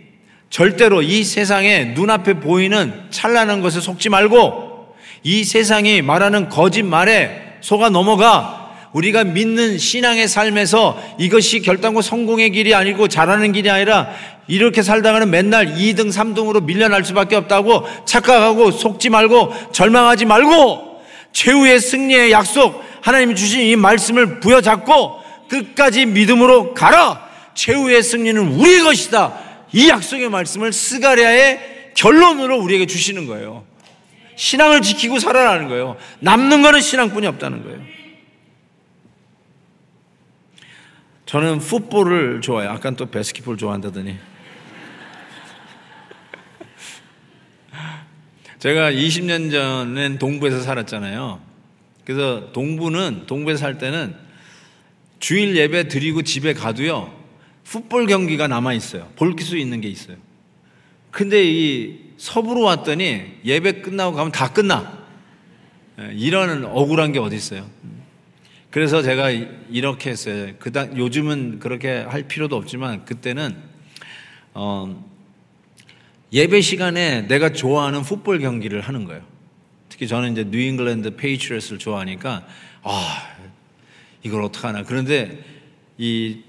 절대로 0.51 1.03
이 1.03 1.25
세상에 1.25 1.95
눈앞에 1.97 2.35
보이는 2.35 2.93
찬란한 3.11 3.61
것에 3.61 3.81
속지 3.81 4.09
말고 4.09 4.95
이 5.23 5.45
세상이 5.45 6.03
말하는 6.03 6.49
거짓말에 6.49 7.44
속아 7.65 7.89
넘어가 7.89 8.73
우리가 8.93 9.25
믿는 9.25 9.79
신앙의 9.79 10.29
삶에서 10.29 11.03
이것이 11.19 11.61
결단코 11.61 12.03
성공의 12.03 12.51
길이 12.51 12.75
아니고 12.75 13.09
잘하는 13.09 13.53
길이 13.53 13.71
아니라 13.71 14.11
이렇게 14.47 14.83
살다가는 14.83 15.31
맨날 15.31 15.75
2등, 15.75 16.13
3등으로 16.13 16.63
밀려날 16.65 17.07
수밖에 17.07 17.37
없다고 17.37 17.89
착각하고 18.05 18.71
속지 18.71 19.09
말고 19.09 19.73
절망하지 19.73 20.27
말고 20.27 21.01
최후의 21.33 21.81
승리의 21.81 22.33
약속 22.33 22.85
하나님이 23.01 23.35
주신 23.35 23.63
이 23.63 23.77
말씀을 23.77 24.41
부여잡고 24.41 25.23
끝까지 25.49 26.05
믿음으로 26.05 26.75
가라. 26.75 27.25
최후의 27.55 28.03
승리는 28.03 28.47
우리의 28.47 28.83
것이다. 28.83 29.39
이 29.73 29.89
약속의 29.89 30.29
말씀을 30.29 30.71
스가랴의 30.73 31.93
결론으로 31.95 32.59
우리에게 32.59 32.85
주시는 32.85 33.27
거예요. 33.27 33.65
신앙을 34.37 34.83
지키고 34.83 35.19
살아라는 35.19 35.69
거예요. 35.69 35.97
남는 36.21 36.63
거는 36.63 36.81
신앙뿐이 36.81 37.27
없다는 37.27 37.63
거예요. 37.65 37.81
저는 41.27 41.59
풋볼을 41.59 42.41
좋아해요. 42.43 42.71
아까 42.71 42.91
또 42.93 43.07
베스킷볼 43.07 43.57
좋아한다더니. 43.57 44.17
제가 48.59 48.93
20년 48.93 49.51
전엔 49.51 50.19
동부에서 50.19 50.63
살았잖아요. 50.63 51.41
그래서 52.05 52.53
동부는, 52.53 53.27
동부에 53.27 53.57
살 53.57 53.79
때는 53.79 54.17
주일 55.19 55.57
예배 55.57 55.89
드리고 55.89 56.23
집에 56.23 56.55
가도요, 56.55 57.15
풋볼 57.65 58.07
경기가 58.07 58.47
남아있어요. 58.47 59.11
볼 59.17 59.35
수 59.41 59.57
있는 59.57 59.81
게 59.81 59.89
있어요. 59.89 60.17
근데 61.11 61.45
이 61.45 62.04
서부로 62.17 62.63
왔더니 62.63 63.41
예배 63.45 63.83
끝나고 63.83 64.17
가면 64.17 64.33
다 64.33 64.53
끝나. 64.53 65.05
예, 66.01 66.11
이런 66.15 66.65
억울한 66.65 67.13
게 67.13 67.19
어디 67.19 67.37
있어요. 67.37 67.69
그래서 68.71 69.03
제가 69.03 69.31
이렇게 69.31 70.11
했어요. 70.11 70.53
그당 70.59 70.97
요즘은 70.97 71.61
그렇게 71.61 71.99
할 71.99 72.25
필요도 72.25 72.57
없지만 72.57 73.05
그때는 73.05 73.57
어, 74.53 75.05
예배 76.33 76.61
시간에 76.61 77.23
내가 77.29 77.53
좋아하는 77.53 78.03
풋볼 78.03 78.41
경기를 78.41 78.81
하는 78.81 79.05
거예요. 79.05 79.23
특히 79.89 80.09
저는 80.09 80.33
이제 80.33 80.45
뉴잉글랜드 80.45 81.15
Patriots를 81.15 81.79
좋아하니까 81.79 82.45
아 82.83 83.29
이걸 84.25 84.43
어떡하나. 84.43 84.83
그런데 84.83 85.39
이 85.97 86.41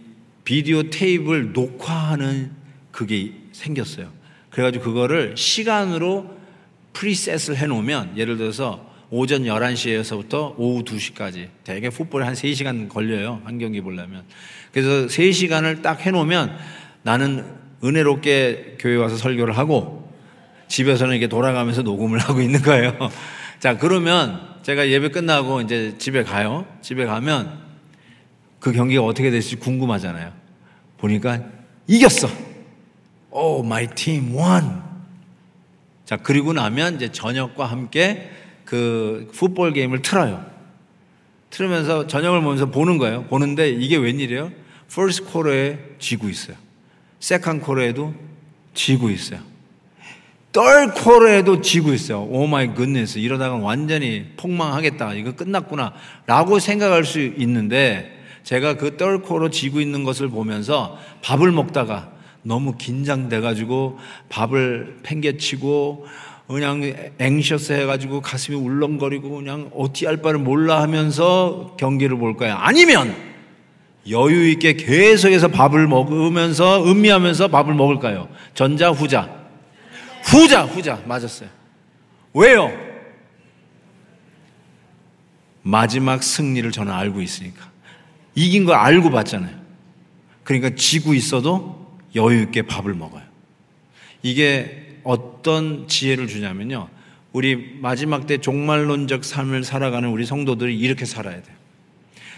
비디오 0.44 0.90
테이프를 0.90 1.54
녹화하는 1.54 2.52
그게 2.92 3.34
생겼어요. 3.52 4.12
그래가지고 4.56 4.86
그거를 4.86 5.36
시간으로 5.36 6.34
preset을 6.94 7.58
해놓으면 7.58 8.18
예를 8.18 8.38
들어서 8.38 8.90
오전 9.10 9.44
11시에서부터 9.44 10.54
오후 10.58 10.86
2시까지 10.86 11.50
대개 11.66 11.90
풋볼에 11.90 12.24
한 12.24 12.34
3시간 12.36 12.88
걸려요. 12.88 13.42
한 13.44 13.60
경기 13.60 13.82
보려면. 13.82 14.24
그래서 14.72 15.08
3시간을 15.08 15.82
딱 15.82 16.06
해놓으면 16.06 16.58
나는 17.04 17.46
은혜롭게 17.84 18.78
교회 18.80 18.96
와서 18.96 19.18
설교를 19.18 19.58
하고 19.58 20.10
집에서는 20.70 21.14
이렇게 21.14 21.28
돌아가면서 21.28 21.82
녹음을 21.82 22.20
하고 22.24 22.40
있는 22.40 22.62
거예요. 22.62 22.94
자, 23.60 23.78
그러면 23.78 24.40
제가 24.64 24.88
예배 24.88 25.10
끝나고 25.10 25.60
이제 25.60 25.96
집에 25.98 26.24
가요. 26.24 26.66
집에 26.82 27.06
가면 27.06 27.60
그 28.62 28.72
경기가 28.72 29.04
어떻게 29.04 29.32
될지 29.32 29.58
궁금하잖아요. 29.58 30.32
보니까 30.98 31.44
이겼어. 31.88 32.55
Oh, 33.38 33.62
my 33.64 33.86
team 33.88 34.34
won. 34.34 34.82
자, 36.06 36.16
그리고 36.16 36.54
나면 36.54 36.96
이제 36.96 37.12
저녁과 37.12 37.66
함께 37.66 38.32
그 38.64 39.30
풋볼 39.34 39.74
게임을 39.74 40.02
틀어요. 40.02 40.46
틀으면서 41.50 42.08
저녁을 42.08 42.42
보면서 42.42 42.68
보는 42.68 42.98
거예요. 42.98 43.26
보는데 43.26 43.70
이게 43.70 43.98
웬일이에요? 43.98 44.54
First 44.90 45.26
quarter에 45.26 45.80
지고 46.00 46.30
있어요. 46.30 46.56
세컨 47.20 47.60
쿼터에도 47.60 48.14
지고 48.74 49.10
있어요. 49.10 49.42
떨 50.54 50.94
쿼터에도 50.94 51.60
지고 51.60 51.92
있어요. 51.92 52.24
Oh 52.24 52.48
my 52.48 52.68
goodness. 52.68 53.20
이러다가 53.20 53.58
완전히 53.58 54.32
폭망하겠다. 54.38 55.14
이거 55.16 55.34
끝났구나. 55.34 55.92
라고 56.26 56.60
생각할 56.60 57.04
수 57.04 57.20
있는데 57.20 58.18
제가 58.44 58.78
그 58.78 58.95
third 58.95 59.24
quarter 59.24 59.50
지고 59.50 59.82
있는 59.82 60.06
것을 60.06 60.30
보면서 60.30 60.98
밥을 61.22 61.52
먹다가 61.52 62.15
너무 62.46 62.78
긴장돼가지고 62.78 63.98
밥을 64.30 65.00
팽개치고 65.02 66.06
그냥 66.48 67.12
anxious 67.18 67.74
해가지고 67.74 68.22
가슴이 68.22 68.56
울렁거리고 68.56 69.32
그냥 69.32 69.72
어찌 69.74 70.06
할 70.06 70.18
바를 70.18 70.40
몰라 70.40 70.82
하면서 70.82 71.76
경기를 71.80 72.18
볼까요? 72.20 72.56
아니면 72.60 73.16
여유 74.08 74.48
있게 74.50 74.74
계속해서 74.74 75.48
밥을 75.48 75.88
먹으면서 75.88 76.86
음미하면서 76.86 77.48
밥을 77.48 77.74
먹을까요? 77.74 78.30
전자 78.54 78.92
후자 78.92 79.28
후자 80.24 80.66
후자 80.66 81.02
맞았어요. 81.06 81.50
왜요? 82.36 82.72
마지막 85.64 86.22
승리를 86.22 86.70
저는 86.72 86.94
알고 86.94 87.22
있으니까 87.22 87.72
이긴 88.36 88.66
거 88.66 88.74
알고 88.74 89.10
봤잖아요. 89.10 89.56
그러니까 90.44 90.76
지고 90.76 91.16
있어도 91.16 91.85
여유 92.16 92.42
있게 92.44 92.64
밥을 92.64 92.94
먹어요. 92.94 93.24
이게 94.24 95.00
어떤 95.04 95.88
지혜를 95.88 96.28
주냐면요. 96.28 96.90
우리 97.34 97.78
마지막 97.80 98.28
때 98.28 98.38
종말론적 98.38 99.24
삶을 99.26 99.64
살아가는 99.64 100.10
우리 100.10 100.26
성도들이 100.26 100.80
이렇게 100.80 101.06
살아야 101.06 101.42
돼요. 101.42 101.56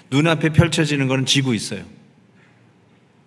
눈앞에 0.09 0.49
펼쳐지는 0.49 1.07
거는 1.07 1.25
지고 1.25 1.53
있어요. 1.53 1.83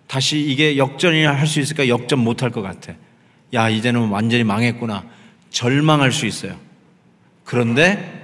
다시 0.07 0.39
이게 0.39 0.77
역전이나 0.77 1.33
할수 1.33 1.59
있을까? 1.61 1.87
역전 1.87 2.19
못할 2.19 2.49
것 2.49 2.61
같아. 2.61 2.93
야, 3.53 3.69
이제는 3.69 4.09
완전히 4.09 4.43
망했구나. 4.43 5.05
절망할 5.49 6.11
수 6.11 6.25
있어요. 6.25 6.59
그런데 7.45 8.19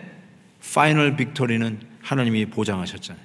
final 0.73 1.15
victory는 1.15 1.79
하나님이 2.01 2.47
보장하셨잖아요. 2.47 3.23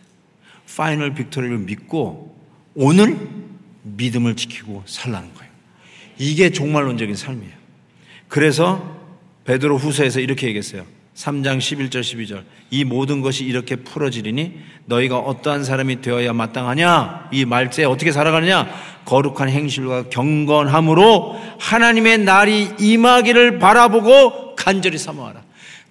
Final 0.77 1.15
victory를 1.15 1.59
믿고 1.59 2.37
오늘 2.75 3.42
믿음을 3.83 4.37
지키고 4.37 4.83
살라는 4.87 5.35
거예요. 5.35 5.53
이게 6.19 6.51
종말론적인 6.51 7.17
삶이에요. 7.17 7.53
그래서 8.29 8.97
베드로 9.45 9.77
후서에서 9.79 10.21
이렇게 10.21 10.47
얘기했어요. 10.47 10.85
3장 11.15 11.59
11절 11.59 12.01
12절 12.01 12.45
이 12.71 12.85
모든 12.85 13.21
것이 13.21 13.45
이렇게 13.45 13.77
풀어지리니 13.77 14.59
너희가 14.87 15.19
어떠한 15.19 15.63
사람이 15.63 16.01
되어야 16.01 16.33
마땅하냐 16.33 17.29
이 17.33 17.45
말세 17.45 17.85
어떻게 17.85 18.13
살아가느냐 18.13 18.69
거룩한 19.05 19.51
행실과 19.51 20.09
경건함으로 20.09 21.39
하나님의 21.59 22.19
날이 22.19 22.69
임하기를 22.79 23.59
바라보고 23.59 24.57
간절히 24.57 24.97
사모하라 24.97 25.43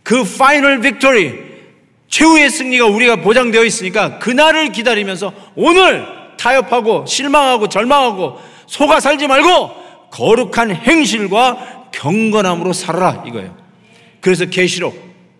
그 0.01 0.23
final 0.23 0.81
victory 0.81 1.51
최후의 2.07 2.49
승리가 2.49 2.87
우리가 2.87 3.17
보장되어 3.17 3.63
있으니까 3.63 4.17
그날을 4.17 4.71
기다리면서 4.71 5.33
오늘 5.55 6.20
타협하고 6.41 7.05
실망하고 7.05 7.69
절망하고 7.69 8.39
속아 8.65 8.99
살지 8.99 9.27
말고 9.27 10.09
거룩한 10.09 10.75
행실과 10.75 11.89
경건함으로 11.91 12.73
살아라 12.73 13.23
이거예요. 13.27 13.55
그래서 14.21 14.45
계시록 14.45 14.97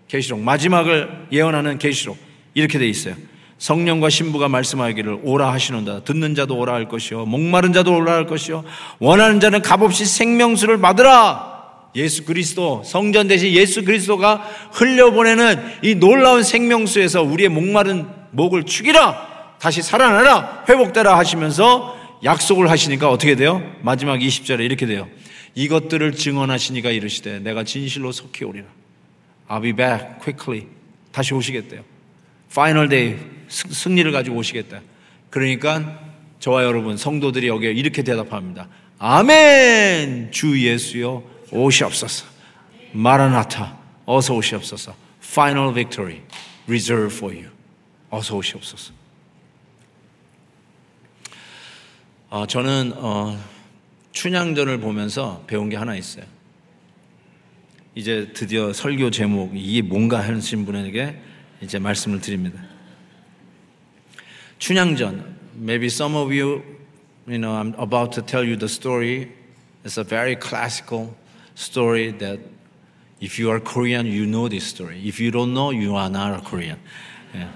계시록 0.08 0.40
마지막을 0.40 1.28
예언하는 1.32 1.80
계시록 1.80 2.18
이렇게 2.54 2.78
돼 2.78 2.88
있어요. 2.88 3.16
성령과 3.58 4.10
신부가 4.10 4.48
말씀하기를 4.48 5.20
오라 5.24 5.52
하시는다. 5.52 6.04
듣는 6.04 6.36
자도 6.36 6.58
오라 6.58 6.74
할 6.74 6.88
것이요. 6.88 7.26
목마른 7.26 7.74
자도 7.74 7.96
오라 7.96 8.14
할 8.14 8.26
것이요. 8.26 8.64
원하는 9.00 9.40
자는 9.40 9.62
값없이 9.62 10.06
생명수를 10.06 10.82
받으라. 10.82 11.52
예수 11.96 12.26
그리스도, 12.26 12.82
성전 12.84 13.28
대신 13.28 13.52
예수 13.52 13.84
그리스도가 13.84 14.48
흘려보내는 14.72 15.64
이 15.84 15.96
놀라운 15.96 16.42
생명수에서 16.42 17.22
우리의 17.22 17.50
목마른 17.50 18.08
목을 18.32 18.64
죽이라. 18.64 19.31
다시 19.62 19.84
살아나라. 19.84 20.66
회복되라 20.68 21.16
하시면서 21.20 21.96
약속을 22.24 22.72
하시니까 22.72 23.12
어떻게 23.12 23.36
돼요? 23.36 23.62
마지막 23.84 24.18
20절에 24.18 24.62
이렇게 24.62 24.88
돼요. 24.88 25.08
이것들을 25.54 26.14
증언하시니가 26.14 26.90
이르시되 26.90 27.40
내가 27.40 27.64
진실로 27.64 28.12
속히 28.12 28.44
오리라. 28.44 28.66
I'll 29.48 29.62
be 29.62 29.74
back 29.74 30.18
quickly. 30.20 30.66
다시 31.12 31.36
오시겠대요. 31.36 31.84
Final 32.50 32.90
day 32.90 33.20
승리를 33.48 34.12
가지고 34.12 34.38
오시겠다. 34.38 34.82
그러니까 35.30 36.00
저와 36.40 36.64
여러분 36.64 36.98
성도들이 36.98 37.48
여기에 37.48 37.74
이렇게 37.74 38.02
대답합니다. 38.02 38.68
아멘 38.98 40.32
주 40.32 40.60
예수여 40.60 41.22
오시옵소서. 41.52 42.26
마라나타 42.94 43.78
어서 44.06 44.34
오시옵소서. 44.34 44.96
Victory 45.36 46.22
reserved 46.66 47.16
for 47.16 47.36
you. 47.36 47.52
어서 48.10 48.36
오시옵소서. 48.36 49.01
어, 52.32 52.46
저는 52.46 52.94
어, 52.96 53.38
춘향전을 54.14 54.80
보면서 54.80 55.44
배운 55.48 55.68
게 55.68 55.76
하나 55.76 55.98
있어요. 55.98 56.24
이제 57.94 58.32
드디어 58.34 58.72
설교 58.72 59.12
제목 59.12 59.52
이게 59.54 59.82
뭔가 59.82 60.22
하신 60.22 60.66
분에게 60.66 61.22
이제 61.62 61.78
말씀을 61.78 62.22
드립니다. 62.22 62.64
춘향전. 64.60 65.40
Maybe 65.58 65.88
some 65.88 66.16
of 66.16 66.32
you, 66.32 66.64
you 67.28 67.38
know, 67.38 67.52
I'm 67.52 67.78
about 67.78 68.14
to 68.14 68.26
tell 68.26 68.48
you 68.48 68.56
the 68.56 68.70
story. 68.70 69.34
It's 69.84 69.98
a 69.98 70.06
very 70.06 70.38
classical 70.38 71.14
story 71.56 72.18
that 72.20 72.40
if 73.20 73.38
you 73.38 73.52
are 73.52 73.60
Korean, 73.60 74.06
you 74.06 74.26
know 74.26 74.48
this 74.48 74.64
story. 74.64 75.02
If 75.04 75.20
you 75.20 75.32
don't 75.32 75.54
know, 75.54 75.72
you 75.72 75.98
are 75.98 76.10
not 76.10 76.40
a 76.40 76.42
Korean. 76.42 76.80
예. 77.36 77.50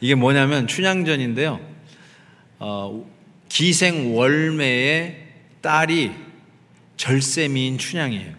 이게 0.00 0.14
뭐냐면 0.14 0.66
춘향전인데요. 0.66 1.60
어, 2.60 3.13
기생 3.54 4.16
월매의 4.16 5.28
딸이 5.60 6.10
절세미인 6.96 7.78
춘향이에요. 7.78 8.34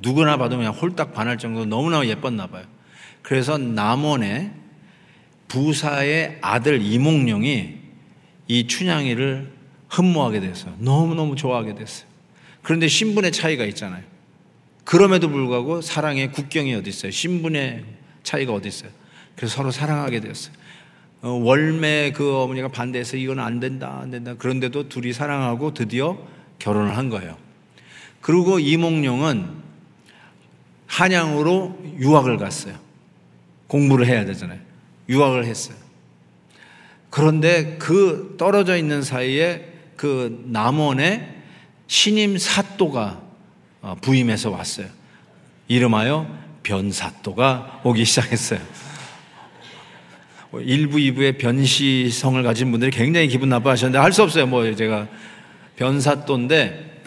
누구나 0.00 0.36
봐도 0.36 0.56
그냥 0.56 0.72
홀딱 0.72 1.14
반할 1.14 1.38
정도로 1.38 1.66
너무나 1.66 2.04
예뻤나 2.04 2.48
봐요. 2.48 2.64
그래서 3.22 3.56
남원의 3.56 4.50
부사의 5.46 6.38
아들 6.40 6.82
이몽룡이 6.82 7.76
이 8.48 8.66
춘향이를 8.66 9.52
흠모하게 9.90 10.40
됐어요. 10.40 10.74
너무너무 10.80 11.36
좋아하게 11.36 11.76
됐어요. 11.76 12.08
그런데 12.62 12.88
신분의 12.88 13.30
차이가 13.30 13.64
있잖아요. 13.66 14.02
그럼에도 14.82 15.30
불구하고 15.30 15.82
사랑의 15.82 16.32
국경이 16.32 16.74
어디 16.74 16.90
있어요? 16.90 17.12
신분의 17.12 17.84
차이가 18.24 18.54
어디 18.54 18.66
있어요? 18.66 18.90
그래서 19.36 19.54
서로 19.54 19.70
사랑하게 19.70 20.18
되었어요. 20.18 20.52
어, 21.22 21.30
월매 21.30 22.12
그 22.12 22.36
어머니가 22.36 22.68
반대해서 22.68 23.16
이건 23.16 23.38
안 23.38 23.60
된다, 23.60 23.98
안 24.00 24.10
된다. 24.10 24.34
그런데도 24.36 24.88
둘이 24.88 25.12
사랑하고 25.12 25.74
드디어 25.74 26.18
결혼을 26.58 26.96
한 26.96 27.08
거예요. 27.08 27.36
그리고 28.20 28.58
이몽룡은 28.58 29.66
한양으로 30.86 31.78
유학을 31.98 32.36
갔어요. 32.36 32.74
공부를 33.66 34.06
해야 34.06 34.24
되잖아요. 34.24 34.60
유학을 35.08 35.44
했어요. 35.44 35.76
그런데 37.10 37.76
그 37.78 38.34
떨어져 38.38 38.76
있는 38.76 39.02
사이에 39.02 39.72
그 39.96 40.44
남원에 40.46 41.34
신임 41.86 42.36
사또가 42.36 43.22
어, 43.80 43.96
부임해서 44.00 44.50
왔어요. 44.50 44.88
이름하여 45.68 46.28
변사또가 46.62 47.80
오기 47.84 48.04
시작했어요. 48.04 48.60
뭐 50.56 50.62
일부, 50.62 50.96
2부의 50.96 51.36
변시성을 51.36 52.42
가진 52.42 52.70
분들이 52.70 52.90
굉장히 52.90 53.28
기분 53.28 53.50
나빠하셨는데 53.50 53.98
할 53.98 54.10
수 54.10 54.22
없어요. 54.22 54.46
뭐 54.46 54.74
제가 54.74 55.06
변사또인데 55.76 57.02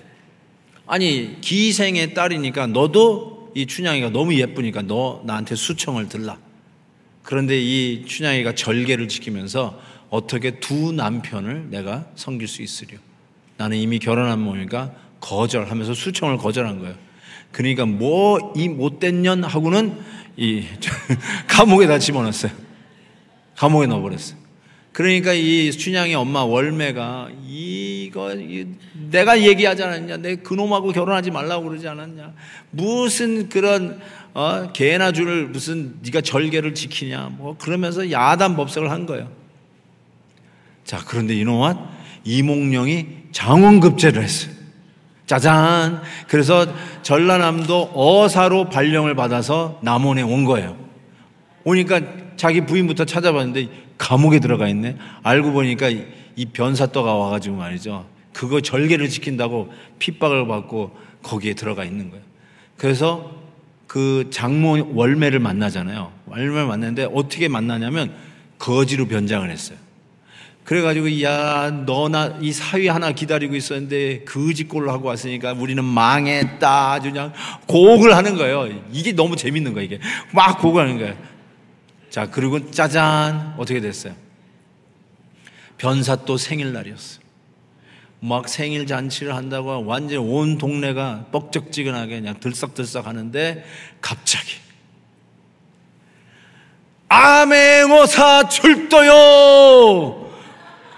아니 0.85 1.41
기생의 1.41 2.13
딸이니까 2.13 2.67
너도 2.67 3.51
이 3.55 3.65
춘향이가 3.65 4.11
너무 4.11 4.35
예쁘니까 4.35 4.83
너 4.83 5.23
나한테 5.25 5.55
수청을 5.55 6.09
들라. 6.09 6.37
그런데 7.23 7.59
이 7.59 8.05
춘향이가 8.05 8.53
절개를 8.53 9.07
지키면서 9.07 9.81
어떻게 10.11 10.59
두 10.59 10.91
남편을 10.91 11.71
내가 11.71 12.05
섬길 12.15 12.47
수 12.47 12.61
있으려. 12.61 12.99
나는 13.57 13.77
이미 13.77 13.97
결혼한 13.97 14.39
몸이니까 14.39 14.93
거절하면서 15.21 15.95
수청을 15.95 16.37
거절한 16.37 16.79
거예요. 16.79 16.93
그러니까 17.51 17.87
뭐 17.87 18.53
이 18.55 18.69
못된 18.69 19.23
년 19.23 19.43
하고는 19.43 19.97
이 20.37 20.65
감옥에다 21.49 21.97
집어넣었어요. 21.97 22.68
감옥에 23.59 23.87
넣어버렸어요. 23.87 24.37
그러니까 24.93 25.33
이 25.33 25.69
춘향의 25.69 26.15
엄마 26.15 26.43
월매가 26.43 27.29
이거 27.45 28.33
내가 29.11 29.41
얘기하지 29.41 29.83
않았냐? 29.83 30.17
내 30.17 30.37
그놈하고 30.37 30.93
결혼하지 30.93 31.29
말라고 31.31 31.65
그러지 31.65 31.85
않았냐? 31.87 32.33
무슨 32.71 33.49
그런 33.49 33.99
어, 34.33 34.71
개나 34.71 35.11
줄을 35.11 35.47
무슨 35.47 35.95
네가 36.03 36.21
절개를 36.21 36.73
지키냐? 36.73 37.31
뭐 37.37 37.57
그러면서 37.57 38.09
야단 38.09 38.55
법석을 38.55 38.89
한 38.91 39.05
거예요. 39.05 39.29
자 40.85 41.03
그런데 41.05 41.35
이놈은 41.35 41.75
이몽룡이 42.23 43.07
장원급제를 43.33 44.23
했어요. 44.23 44.53
짜잔. 45.25 46.01
그래서 46.29 46.65
전라남도 47.01 47.91
어사로 47.93 48.69
발령을 48.69 49.15
받아서 49.15 49.79
남원에 49.83 50.21
온 50.21 50.45
거예요. 50.45 50.77
오니까 51.65 51.99
자기 52.39 52.61
부인부터 52.61 53.03
찾아봤는데 53.03 53.67
감옥에 53.97 54.39
들어가 54.39 54.69
있네. 54.69 54.95
알고 55.23 55.51
보니까 55.51 55.89
이 55.89 56.45
변사또가 56.53 57.13
와가지고 57.13 57.57
말이죠. 57.57 58.05
그거 58.31 58.61
절개를 58.61 59.09
지킨다고 59.09 59.73
핍박을 59.99 60.47
받고 60.47 60.95
거기에 61.21 61.53
들어가 61.53 61.83
있는 61.83 62.09
거예요. 62.09 62.23
그래서 62.77 63.29
그 63.87 64.29
장모 64.31 64.93
월매를 64.93 65.39
만나잖아요. 65.39 66.13
월매를 66.27 66.65
만났는데 66.65 67.09
어떻게 67.13 67.49
만나냐면 67.49 68.13
거지로 68.57 69.07
변장을 69.07 69.49
했어요. 69.51 69.77
그래가지고 70.63 71.21
야 71.23 71.71
너나 71.85 72.37
이 72.39 72.53
사위 72.53 72.87
하나 72.87 73.11
기다리고 73.11 73.53
있었는데 73.57 74.23
거지꼴로 74.23 74.89
하고 74.93 75.09
왔으니까 75.09 75.51
우리는 75.51 75.83
망했다 75.83 76.91
아주 76.93 77.11
그냥 77.11 77.33
곡을 77.67 78.15
하는 78.15 78.37
거예요. 78.37 78.69
이게 78.93 79.11
너무 79.11 79.35
재밌는 79.35 79.73
거예요. 79.73 79.85
이게 79.85 79.99
막 80.31 80.61
곡을 80.61 80.83
하는 80.83 80.97
거예요. 80.99 81.38
자 82.09 82.29
그리고 82.29 82.71
짜잔 82.71 83.55
어떻게 83.57 83.79
됐어요? 83.79 84.15
변사 85.77 86.15
또 86.15 86.37
생일날이었어요. 86.37 87.19
막 88.21 88.49
생일 88.49 88.85
잔치를 88.85 89.35
한다고 89.35 89.85
완전 89.85 90.19
온 90.19 90.57
동네가 90.57 91.27
뻑적지근하게 91.31 92.19
그냥 92.19 92.39
들썩들썩 92.39 93.07
하는데 93.07 93.63
갑자기 94.01 94.55
아메모사 97.07 98.49
출도요 98.49 100.29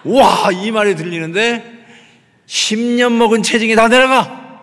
와, 0.04 0.50
이 0.52 0.72
말이 0.72 0.96
들리는데 0.96 1.64
10년 2.48 3.12
먹은 3.14 3.44
체중이 3.44 3.76
다 3.76 3.88
내려가. 3.88 4.62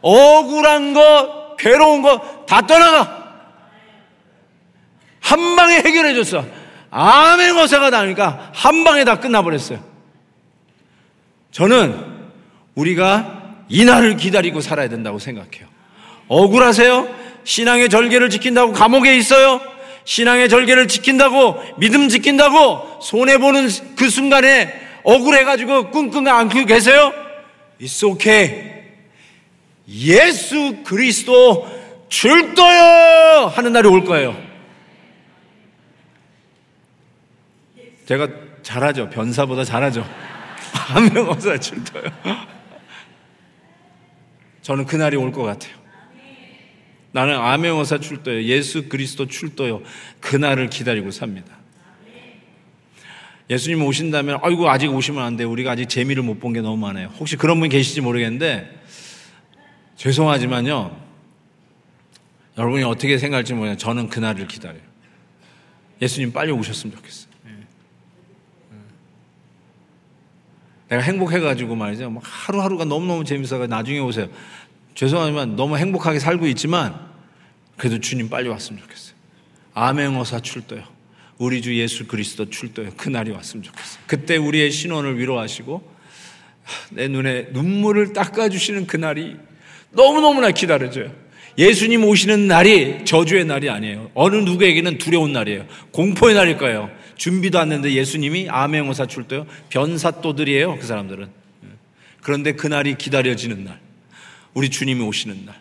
억울한 0.00 0.94
거, 0.94 1.56
괴로운 1.58 2.00
거 2.02 2.38
다 2.48 2.62
떠나가. 2.66 3.17
한 5.28 5.56
방에 5.56 5.76
해결해 5.76 6.14
줬어. 6.14 6.42
암행어사가 6.90 7.90
나니까 7.90 8.50
한 8.54 8.82
방에 8.82 9.04
다 9.04 9.20
끝나버렸어요. 9.20 9.78
저는 11.52 12.02
우리가 12.74 13.56
이 13.68 13.84
날을 13.84 14.16
기다리고 14.16 14.62
살아야 14.62 14.88
된다고 14.88 15.18
생각해요. 15.18 15.68
억울하세요? 16.28 17.14
신앙의 17.44 17.90
절개를 17.90 18.30
지킨다고 18.30 18.72
감옥에 18.72 19.18
있어요? 19.18 19.60
신앙의 20.04 20.48
절개를 20.48 20.88
지킨다고 20.88 21.62
믿음 21.76 22.08
지킨다고 22.08 22.98
손해 23.02 23.36
보는 23.36 23.68
그 23.96 24.08
순간에 24.08 24.72
억울해가지고 25.02 25.90
끙끙 25.90 26.26
앓고 26.26 26.64
계세요? 26.64 27.12
It's 27.82 28.02
okay. 28.12 28.64
예수 29.90 30.76
그리스도 30.84 31.68
출도요 32.08 33.52
하는 33.54 33.72
날이 33.74 33.88
올 33.88 34.06
거예요. 34.06 34.47
제가 38.08 38.26
잘하죠. 38.62 39.10
변사보다 39.10 39.64
잘하죠. 39.64 40.00
한 40.72 41.12
명 41.12 41.28
없어요. 41.28 41.58
출도요. 41.60 42.02
저는 44.62 44.86
그날이 44.86 45.16
올 45.16 45.30
것 45.30 45.42
같아요. 45.42 45.76
나는 47.12 47.36
암행어사 47.38 47.98
출도요. 47.98 48.44
예수 48.44 48.88
그리스도 48.88 49.26
출도요. 49.26 49.82
그날을 50.20 50.70
기다리고 50.70 51.10
삽니다. 51.10 51.56
예수님 53.50 53.82
오신다면, 53.82 54.38
아이고, 54.42 54.68
아직 54.70 54.88
오시면 54.88 55.22
안 55.22 55.36
돼. 55.36 55.44
우리가 55.44 55.72
아직 55.72 55.88
재미를 55.88 56.22
못 56.22 56.38
본 56.38 56.52
게 56.54 56.60
너무 56.60 56.76
많아요. 56.76 57.08
혹시 57.18 57.36
그런 57.36 57.60
분 57.60 57.68
계실지 57.68 58.00
모르겠는데, 58.02 58.78
죄송하지만요. 59.96 60.98
여러분이 62.58 62.84
어떻게 62.84 63.16
생각할지 63.18 63.52
모르겠는데, 63.54 63.82
저는 63.82 64.08
그날을 64.08 64.46
기다려요. 64.46 64.82
예수님 66.02 66.32
빨리 66.32 66.52
오셨으면 66.52 66.94
좋겠어요. 66.96 67.28
예. 67.46 67.52
내가 70.88 71.02
행복해가지고 71.02 71.74
말이죠. 71.74 72.10
막 72.10 72.22
하루하루가 72.24 72.84
너무너무 72.84 73.24
재밌어서 73.24 73.66
나중에 73.66 73.98
오세요. 73.98 74.28
죄송하지만 74.94 75.56
너무 75.56 75.76
행복하게 75.76 76.18
살고 76.18 76.46
있지만 76.48 76.98
그래도 77.76 78.00
주님 78.00 78.28
빨리 78.28 78.48
왔으면 78.48 78.80
좋겠어요. 78.82 79.14
아멘어사 79.74 80.40
출도요. 80.40 80.82
우리 81.38 81.62
주 81.62 81.76
예수 81.78 82.06
그리스도 82.06 82.50
출도요. 82.50 82.94
그날이 82.96 83.30
왔으면 83.30 83.62
좋겠어요. 83.62 84.02
그때 84.06 84.36
우리의 84.36 84.70
신원을 84.70 85.18
위로하시고 85.18 85.96
내 86.90 87.08
눈에 87.08 87.48
눈물을 87.52 88.12
닦아주시는 88.12 88.86
그날이 88.86 89.36
너무너무나 89.90 90.50
기다려져요. 90.50 91.12
예수님 91.56 92.04
오시는 92.04 92.46
날이 92.46 93.04
저주의 93.04 93.44
날이 93.44 93.68
아니에요. 93.70 94.10
어느 94.14 94.36
누구에게는 94.36 94.98
두려운 94.98 95.32
날이에요. 95.32 95.66
공포의 95.92 96.34
날일 96.34 96.56
거예요. 96.56 96.90
준비도 97.18 97.58
안 97.58 97.70
했는데 97.70 97.92
예수님이 97.92 98.48
암행어사 98.48 99.06
출도요. 99.06 99.46
변사또들이에요. 99.68 100.78
그 100.78 100.86
사람들은. 100.86 101.28
그런데 102.22 102.52
그날이 102.52 102.96
기다려지는 102.96 103.64
날, 103.64 103.80
우리 104.54 104.70
주님이 104.70 105.02
오시는 105.02 105.44
날, 105.44 105.54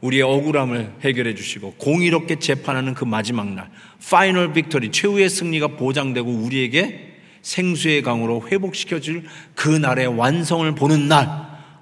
우리의 0.00 0.22
억울함을 0.22 0.92
해결해 1.02 1.34
주시고 1.34 1.74
공의롭게 1.74 2.38
재판하는 2.38 2.94
그 2.94 3.04
마지막 3.04 3.52
날, 3.52 3.70
final 4.10 4.52
victory, 4.52 4.92
최후의 4.92 5.28
승리가 5.28 5.68
보장되고 5.68 6.30
우리에게 6.30 7.16
생수의 7.42 8.02
강으로 8.02 8.46
회복시켜 8.48 9.00
줄 9.00 9.24
그 9.54 9.68
날의 9.68 10.06
완성을 10.06 10.72
보는 10.74 11.08
날, 11.08 11.28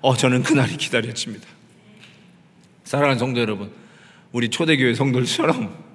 어, 0.00 0.16
저는 0.16 0.42
그 0.42 0.54
날이 0.54 0.76
기다려집니다. 0.76 1.46
사랑하는 2.84 3.18
성도 3.18 3.40
여러분, 3.40 3.70
우리 4.32 4.48
초대교회 4.48 4.94
성도들처럼 4.94 5.85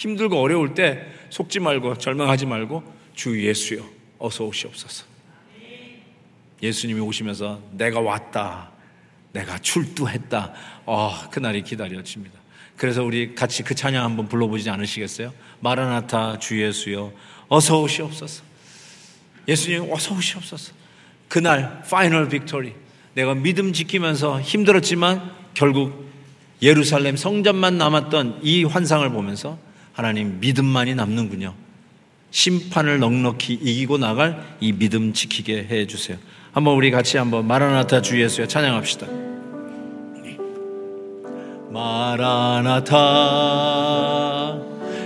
힘들고 0.00 0.40
어려울 0.40 0.72
때 0.72 1.06
속지 1.28 1.60
말고 1.60 1.98
절망하지 1.98 2.46
말고 2.46 2.82
주 3.14 3.46
예수여 3.46 3.84
어서 4.18 4.44
오시옵소서. 4.44 5.04
예수님이 6.62 7.00
오시면서 7.00 7.60
내가 7.72 8.00
왔다. 8.00 8.70
내가 9.32 9.58
출두했다. 9.58 10.54
어, 10.86 11.12
그날이 11.30 11.62
기다려집니다. 11.62 12.40
그래서 12.76 13.04
우리 13.04 13.34
같이 13.34 13.62
그 13.62 13.74
찬양 13.74 14.02
한번 14.02 14.26
불러보지 14.26 14.70
않으시겠어요? 14.70 15.34
마라나타 15.60 16.38
주 16.38 16.62
예수여 16.62 17.12
어서 17.48 17.82
오시옵소서. 17.82 18.42
예수님 19.48 19.92
어서 19.92 20.14
오시옵소서. 20.14 20.72
그날 21.28 21.82
final 21.82 22.30
victory 22.30 22.72
내가 23.12 23.34
믿음 23.34 23.74
지키면서 23.74 24.40
힘들었지만 24.40 25.30
결국 25.52 26.08
예루살렘 26.62 27.18
성전만 27.18 27.76
남았던 27.76 28.40
이 28.42 28.64
환상을 28.64 29.06
보면서 29.10 29.58
하나님 30.00 30.40
믿음만이 30.40 30.94
남는군요. 30.94 31.52
심판을 32.30 33.00
넉넉히 33.00 33.52
이기고 33.52 33.98
나갈 33.98 34.56
이 34.58 34.72
믿음 34.72 35.12
지키게 35.12 35.66
해 35.70 35.86
주세요. 35.86 36.16
한번 36.52 36.74
우리 36.74 36.90
같이 36.90 37.18
한번 37.18 37.46
마라나타 37.46 38.00
주 38.00 38.18
예수여 38.18 38.46
찬양합시다. 38.46 39.06
마라나타 41.68 42.96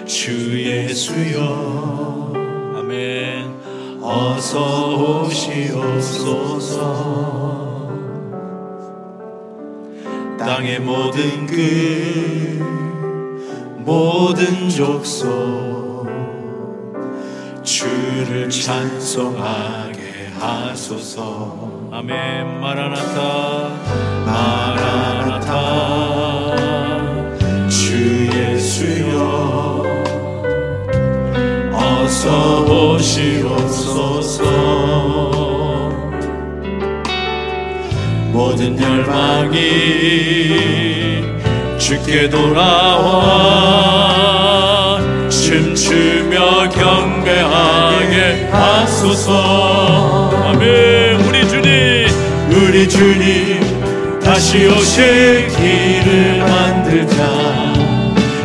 주 0.07 0.63
예수여 0.63 2.33
아멘 2.77 3.53
어서 4.01 5.25
오시옵소서 5.25 6.85
땅의 10.39 10.79
모든 10.79 11.47
끝 11.47 12.55
모든 13.85 14.69
족속 14.71 16.09
주를 17.63 18.49
찬송하게 18.49 20.31
하소서. 20.41 21.89
아멘. 21.93 22.61
마라나타 22.61 23.69
마라나타 24.25 25.55
주 27.69 28.27
예수여 28.27 29.85
어서 31.73 32.65
오시옵소서. 32.65 34.43
모든 38.33 38.81
열망이 38.81 40.15
주께 41.95 42.29
돌아와 42.29 43.31
춤추며 45.29 46.69
경배하게 46.71 48.49
하소서. 48.51 50.33
아멘. 50.45 51.21
우리 51.21 51.49
주님. 51.49 52.09
우리 52.51 52.89
주님 52.89 54.19
다시 54.21 54.67
오실 54.67 55.47
길을 55.49 56.39
만들자. 56.41 57.73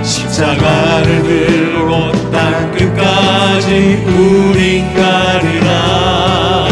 십자가를 0.03 1.23
들고 1.23 2.11
땅 2.31 2.71
끝까지 2.71 4.03
우린 4.05 4.93
가리라. 4.93 6.67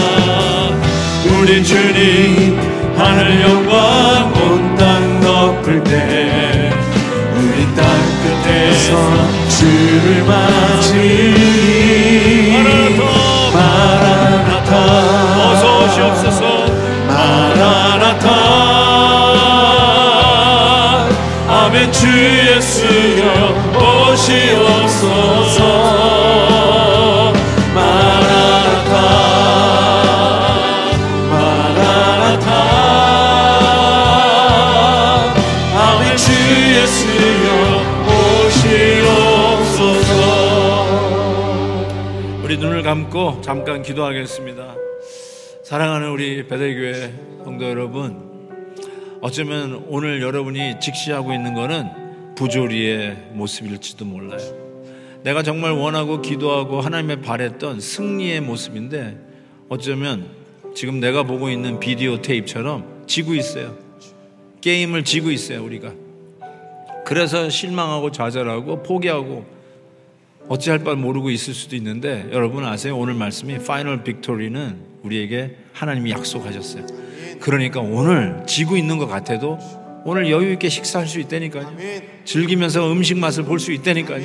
우리 1.25 1.63
주님 1.63 2.59
하늘 2.95 3.41
영광 3.41 4.31
끝에서 9.67 9.99
주를 10.01 10.23
맞이 10.23 10.91
마라나타. 13.53 14.71
어서 15.51 15.63
오시옵소서. 15.85 16.41
마라나타. 17.07 18.27
아멘 21.49 21.91
주 21.91 22.07
예수여 22.07 23.23
오시옵소서 24.11 25.76
잠깐 43.41 43.81
기도하겠습니다 43.81 44.75
사랑하는 45.63 46.11
우리 46.11 46.47
배대교회 46.47 47.13
성도 47.43 47.65
여러분 47.69 48.27
어쩌면 49.21 49.85
오늘 49.89 50.21
여러분이 50.21 50.79
직시하고 50.79 51.33
있는 51.33 51.53
것은 51.53 52.35
부조리의 52.35 53.31
모습일지도 53.33 54.05
몰라요. 54.05 54.39
내가 55.23 55.43
정말 55.43 55.71
원하고 55.71 56.21
기도하고 56.21 56.79
하나님의 56.81 57.21
바랬던 57.21 57.81
승리의 57.81 58.41
모습인데 58.41 59.17
어쩌면 59.69 60.29
지금 60.75 60.99
내가 60.99 61.23
보고 61.23 61.49
있는 61.49 61.79
비디오 61.79 62.21
테이프처럼 62.21 63.03
지고 63.07 63.33
있어요. 63.33 63.75
게임을 64.61 65.03
지고 65.03 65.31
있어요, 65.31 65.63
우리가. 65.63 65.93
그래서 67.05 67.49
실망하고 67.49 68.11
좌절하고 68.11 68.83
포기하고 68.83 69.56
어찌할 70.49 70.79
바를 70.79 70.97
모르고 70.97 71.29
있을 71.29 71.53
수도 71.53 71.75
있는데 71.75 72.27
여러분 72.31 72.65
아세요? 72.65 72.97
오늘 72.97 73.13
말씀이 73.13 73.57
final 73.59 74.03
victory는 74.03 74.75
우리에게 75.03 75.55
하나님이 75.73 76.11
약속하셨어요. 76.11 76.85
그러니까 77.39 77.81
오늘 77.81 78.43
지고 78.47 78.77
있는 78.77 78.97
것 78.97 79.07
같아도 79.07 79.59
오늘 80.05 80.31
여유 80.31 80.53
있게 80.53 80.69
식사할 80.69 81.07
수 81.07 81.19
있다니까요. 81.19 81.75
즐기면서 82.25 82.91
음식 82.91 83.17
맛을 83.17 83.43
볼 83.43 83.59
수 83.59 83.71
있다니까요. 83.73 84.23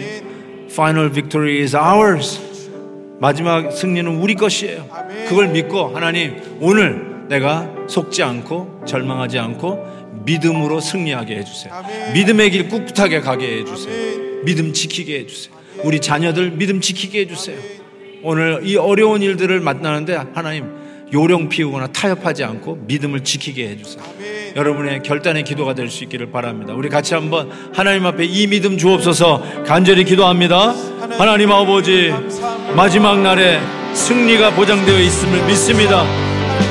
Final 0.70 1.10
victory 1.10 1.60
is 1.60 1.76
ours. 1.76 2.40
마지막 3.20 3.70
승리는 3.72 4.10
우리 4.20 4.34
것이에요. 4.34 4.88
그걸 5.28 5.48
믿고 5.48 5.88
하나님 5.94 6.40
오늘 6.60 7.26
내가 7.28 7.70
속지 7.88 8.22
않고 8.22 8.82
절망하지 8.86 9.38
않고 9.38 10.22
믿음으로 10.24 10.80
승리하게 10.80 11.36
해주세요. 11.38 11.72
믿음의 12.14 12.50
길 12.50 12.68
꿋꿋하게 12.68 13.20
가게 13.20 13.58
해주세요. 13.58 14.42
믿음 14.44 14.72
지키게 14.72 15.20
해주세요. 15.20 15.54
우리 15.84 16.00
자녀들 16.00 16.50
믿음 16.52 16.80
지키게 16.80 17.20
해주세요. 17.20 17.56
오늘 18.22 18.60
이 18.64 18.76
어려운 18.76 19.22
일들을 19.22 19.60
만나는데 19.60 20.18
하나님 20.34 20.66
요령 21.12 21.48
피우거나 21.48 21.88
타협하지 21.88 22.44
않고 22.44 22.84
믿음을 22.86 23.24
지키게 23.24 23.68
해주세요. 23.68 24.02
여러분의 24.56 25.02
결단의 25.02 25.44
기도가 25.44 25.74
될 25.74 25.90
수 25.90 26.04
있기를 26.04 26.30
바랍니다. 26.30 26.72
우리 26.74 26.88
같이 26.88 27.14
한번 27.14 27.50
하나님 27.74 28.06
앞에 28.06 28.24
이 28.24 28.46
믿음 28.46 28.78
주옵소서 28.78 29.64
간절히 29.66 30.04
기도합니다. 30.04 30.74
하나님 31.18 31.50
아버지 31.50 32.12
마지막 32.76 33.20
날에 33.20 33.60
승리가 33.94 34.54
보장되어 34.54 34.98
있음을 35.00 35.46
믿습니다. 35.46 36.04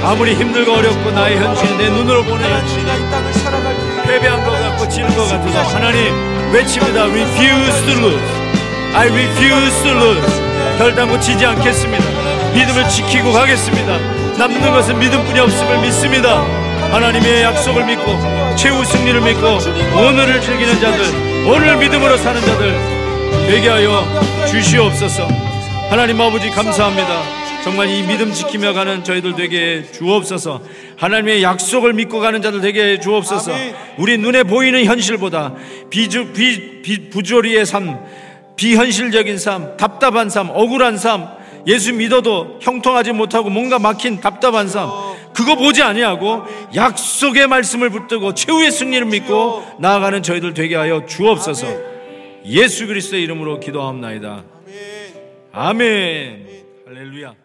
아무리 0.04 0.34
힘들고 0.36 0.72
어렵고 0.72 1.12
나의 1.12 1.38
현실 1.38 1.78
내 1.78 1.90
눈으로 1.90 2.24
보는 2.24 2.44
현실 2.44 2.80
패배한 4.06 4.44
것 4.44 4.52
같고 4.52 4.90
지는 4.90 5.08
것 5.10 5.24
같아도 5.28 5.52
하나님 5.70 6.54
외칩니다. 6.54 7.04
Refuse 7.06 7.86
to 7.86 8.08
lose. 8.08 8.41
I 8.94 9.08
refuse 9.08 9.84
to 9.84 9.92
lose. 9.92 10.52
결단고 10.78 11.20
지지 11.20 11.46
않겠습니다. 11.46 12.04
믿음을 12.54 12.90
지키고 12.90 13.32
가겠습니다. 13.32 13.98
남는 14.38 14.62
것은 14.72 15.00
믿음뿐이 15.00 15.40
없음을 15.40 15.82
믿습니다. 15.82 16.42
하나님의 16.92 17.44
약속을 17.44 17.86
믿고 17.86 18.56
최후 18.58 18.84
승리를 18.84 19.22
믿고 19.22 19.48
오늘을 19.98 20.42
즐기는 20.42 20.80
자들, 20.82 21.48
오늘 21.48 21.78
믿음으로 21.78 22.18
사는 22.18 22.42
자들 22.42 22.76
되게 23.48 23.70
하여 23.70 24.06
주시옵소서. 24.50 25.28
하나님 25.90 26.20
아버지 26.20 26.50
감사합니다. 26.50 27.42
정말 27.64 27.90
이 27.90 28.02
믿음 28.02 28.34
지키며 28.34 28.74
가는 28.74 29.04
저희들 29.04 29.36
되게 29.36 29.86
주옵소서. 29.92 30.62
하나님의 30.98 31.44
약속을 31.44 31.94
믿고 31.94 32.20
가는 32.20 32.42
자들 32.42 32.60
되게 32.62 33.00
주옵소서. 33.00 33.52
우리 33.98 34.18
눈에 34.18 34.44
보이는 34.44 34.84
현실보다 34.84 35.54
비주, 35.90 36.34
비, 36.34 36.82
비, 36.82 37.10
부조리의 37.10 37.66
삶, 37.66 38.00
비현실적인 38.62 39.40
삶, 39.40 39.76
답답한 39.76 40.30
삶, 40.30 40.52
억울한 40.52 40.96
삶, 40.96 41.28
예수 41.66 41.94
믿어도 41.94 42.60
형통하지 42.62 43.12
못하고 43.12 43.50
뭔가 43.50 43.80
막힌 43.80 44.22
답답한 44.22 44.68
삶, 44.68 44.88
그 45.34 45.42
그거 45.42 45.56
보지 45.56 45.82
아니하고 45.82 46.44
약속의 46.76 47.48
말씀을 47.48 47.90
붙들고 47.90 48.36
최후의 48.36 48.70
승리를 48.70 49.08
믿고 49.08 49.66
나아가는 49.80 50.22
저희들 50.22 50.54
되게 50.54 50.76
하여 50.76 51.08
주옵소서. 51.08 51.68
예수 52.46 52.86
그리스도의 52.86 53.24
이름으로 53.24 53.60
기도하옵나이다. 53.60 54.44
아멘. 55.54 56.48
할렐루야. 56.86 57.41